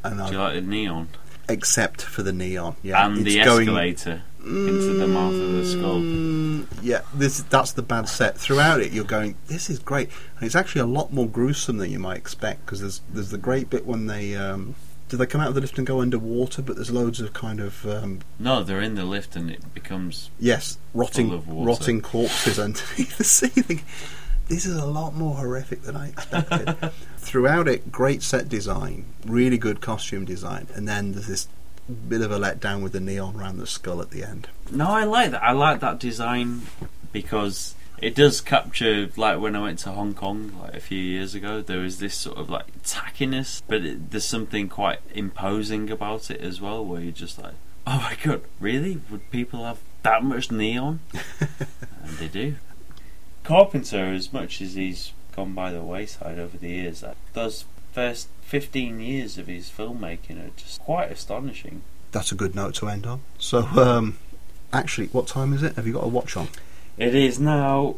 and 0.04 0.18
Do 0.18 0.34
you 0.34 0.40
I, 0.40 0.44
like 0.46 0.54
the 0.54 0.62
neon 0.62 1.10
except 1.50 2.02
for 2.02 2.24
the 2.24 2.34
neon, 2.34 2.76
yeah, 2.84 3.06
and 3.06 3.18
it's 3.28 3.36
the 3.36 3.44
going, 3.44 3.68
escalator 3.70 4.22
into 4.46 4.94
the 4.94 5.08
mouth 5.08 5.34
of 5.34 5.54
the 5.54 5.66
skull? 5.66 6.00
Mm, 6.02 6.68
yeah, 6.82 7.02
this 7.14 7.42
that's 7.44 7.72
the 7.74 7.82
bad 7.82 8.08
set. 8.08 8.38
Throughout 8.38 8.80
it, 8.82 8.92
you're 8.92 9.04
going, 9.06 9.36
this 9.48 9.70
is 9.70 9.80
great, 9.80 10.10
and 10.38 10.46
it's 10.46 10.56
actually 10.56 10.82
a 10.82 10.86
lot 10.86 11.12
more 11.14 11.28
gruesome 11.28 11.78
than 11.78 11.92
you 11.92 12.00
might 12.00 12.18
expect 12.18 12.66
because 12.66 12.82
there's 12.82 13.02
there's 13.10 13.30
the 13.32 13.38
great 13.38 13.70
bit 13.70 13.86
when 13.86 14.08
they. 14.08 14.36
Um, 14.36 14.76
do 15.08 15.18
they 15.18 15.28
come 15.28 15.40
out 15.40 15.50
of 15.50 15.54
the 15.54 15.62
lift 15.62 15.78
and 15.78 15.86
go 15.86 16.02
underwater? 16.02 16.64
But 16.64 16.78
there's 16.78 16.90
loads 16.90 17.22
of 17.22 17.32
kind 17.32 17.60
of 17.60 17.86
um, 17.86 18.22
No, 18.40 18.64
they're 18.64 18.82
in 18.82 18.96
the 18.96 19.04
lift 19.06 19.36
and 19.36 19.52
it 19.52 19.72
becomes. 19.76 20.32
yes, 20.40 20.80
rotting 20.96 21.28
Full 21.30 21.38
of 21.38 21.48
water. 21.48 21.68
rotting 21.68 22.02
corpses 22.02 22.58
underneath 22.60 23.16
the 23.20 23.24
ceiling. 23.24 23.84
This 24.48 24.66
is 24.66 24.76
a 24.76 24.86
lot 24.86 25.16
more 25.16 25.36
horrific 25.36 25.82
than 25.82 25.96
I 25.96 26.10
expected. 26.10 26.92
Throughout 27.18 27.68
it, 27.68 27.92
great 27.92 28.22
set 28.22 28.48
design, 28.48 29.06
really 29.26 29.58
good 29.58 29.82
costume 29.82 30.26
design, 30.26 30.68
and 30.76 30.88
then 30.88 31.14
there's 31.14 31.28
this 31.28 31.48
bit 32.08 32.22
of 32.22 32.32
a 32.32 32.40
letdown 32.40 32.82
with 32.82 32.94
the 32.94 33.00
neon 33.00 33.36
around 33.36 33.58
the 33.58 33.68
skull 33.68 34.02
at 34.02 34.12
the 34.12 34.24
end. 34.24 34.48
No, 34.72 34.88
I 34.88 35.04
like 35.04 35.32
that. 35.32 35.44
I 35.44 35.52
like 35.52 35.80
that 35.80 36.00
design 36.00 36.64
because 37.12 37.76
it 38.00 38.16
does 38.16 38.42
capture. 38.42 39.10
Like 39.16 39.40
when 39.40 39.56
I 39.56 39.62
went 39.62 39.80
to 39.80 39.92
Hong 39.92 40.14
Kong 40.14 40.54
like 40.62 40.74
a 40.76 40.80
few 40.80 41.00
years 41.00 41.34
ago, 41.34 41.62
there 41.62 41.80
was 41.80 42.00
this 42.00 42.16
sort 42.16 42.38
of 42.38 42.50
like 42.50 42.84
tackiness, 42.84 43.62
but 43.68 43.84
it, 43.84 44.12
there's 44.12 44.26
something 44.26 44.70
quite 44.70 45.00
imposing 45.14 45.90
about 45.90 46.30
it 46.30 46.42
as 46.42 46.62
well, 46.62 46.86
where 46.86 47.02
you're 47.02 47.12
just 47.12 47.42
like, 47.42 47.54
oh 47.88 47.98
my 47.98 48.18
god, 48.24 48.42
really? 48.60 49.02
Would 49.10 49.32
people 49.32 49.64
have 49.66 49.80
that 50.04 50.24
much 50.24 50.52
neon? 50.52 51.00
and 51.40 52.18
they 52.20 52.28
do. 52.28 52.56
Carpenter, 53.46 54.06
as 54.14 54.34
much 54.34 54.62
as 54.62 54.74
he's 54.74 55.14
gone 55.36 55.54
by 55.54 55.72
the 55.72 55.82
wayside 55.82 56.40
over 56.40 56.58
the 56.58 56.70
years, 56.70 57.04
those 57.34 57.66
first 57.94 58.28
15 58.42 59.00
years 59.00 59.38
of 59.38 59.48
his 59.48 59.70
filmmaking 59.70 60.46
are 60.46 60.52
just 60.58 60.82
quite 60.82 61.12
astonishing. 61.12 61.82
That's 62.12 62.32
a 62.32 62.36
good 62.36 62.56
note 62.56 62.76
to 62.76 62.88
end 62.88 63.06
on. 63.06 63.22
So, 63.38 63.60
um, 63.60 64.18
actually, 64.74 65.08
what 65.08 65.28
time 65.28 65.54
is 65.54 65.64
it? 65.64 65.76
Have 65.76 65.86
you 65.88 65.94
got 65.94 66.04
a 66.04 66.08
watch 66.08 66.36
on? 66.36 66.48
It 66.98 67.14
is 67.14 67.40
now 67.40 67.98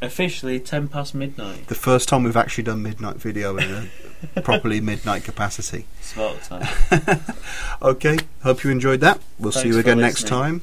officially 0.00 0.60
10 0.60 0.88
past 0.88 1.14
midnight. 1.14 1.66
The 1.68 1.74
first 1.74 2.08
time 2.08 2.24
we've 2.24 2.36
actually 2.36 2.64
done 2.64 2.82
midnight 2.82 3.16
video 3.16 3.56
in 3.56 3.90
a 4.34 4.40
properly 4.42 4.80
midnight 4.80 5.24
capacity. 5.24 5.86
It's 6.00 6.12
about 6.14 6.42
time. 6.42 7.22
Okay, 7.82 8.16
hope 8.42 8.64
you 8.64 8.70
enjoyed 8.70 9.00
that. 9.00 9.20
We'll 9.38 9.52
see 9.52 9.68
you 9.68 9.74
for 9.74 9.80
again 9.80 9.98
next 9.98 10.26
time. 10.26 10.62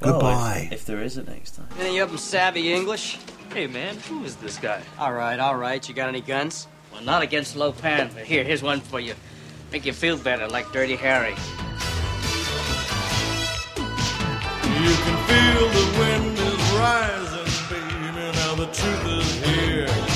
Well, 0.00 0.14
Goodbye. 0.14 0.68
if, 0.72 0.80
if 0.80 0.84
there 0.84 1.00
is 1.00 1.16
a 1.16 1.22
next 1.22 1.52
time. 1.52 1.68
Any 1.78 1.98
of 1.98 2.08
them 2.08 2.18
savvy 2.18 2.72
English? 2.72 3.18
Hey, 3.52 3.66
man, 3.66 3.96
who 4.08 4.24
is 4.24 4.36
this 4.36 4.58
guy? 4.58 4.82
All 4.98 5.12
right, 5.12 5.38
all 5.38 5.56
right. 5.56 5.86
You 5.88 5.94
got 5.94 6.08
any 6.08 6.20
guns? 6.20 6.68
Well, 6.92 7.02
not 7.02 7.22
against 7.22 7.56
Lo 7.56 7.72
Pan, 7.72 8.10
but 8.14 8.24
here, 8.24 8.44
here's 8.44 8.62
one 8.62 8.80
for 8.80 9.00
you. 9.00 9.14
Make 9.72 9.86
you 9.86 9.92
feel 9.92 10.18
better, 10.18 10.46
like 10.46 10.70
Dirty 10.72 10.96
Harry. 10.96 11.30
You 11.30 11.36
can 14.94 15.16
feel 15.26 15.68
the 15.70 15.86
wind 15.98 16.38
is 16.38 16.72
rising, 16.72 17.50
baby. 17.70 18.32
Now 18.36 18.54
the 18.56 18.66
truth 18.66 19.06
is 19.06 19.44
here. 19.44 20.15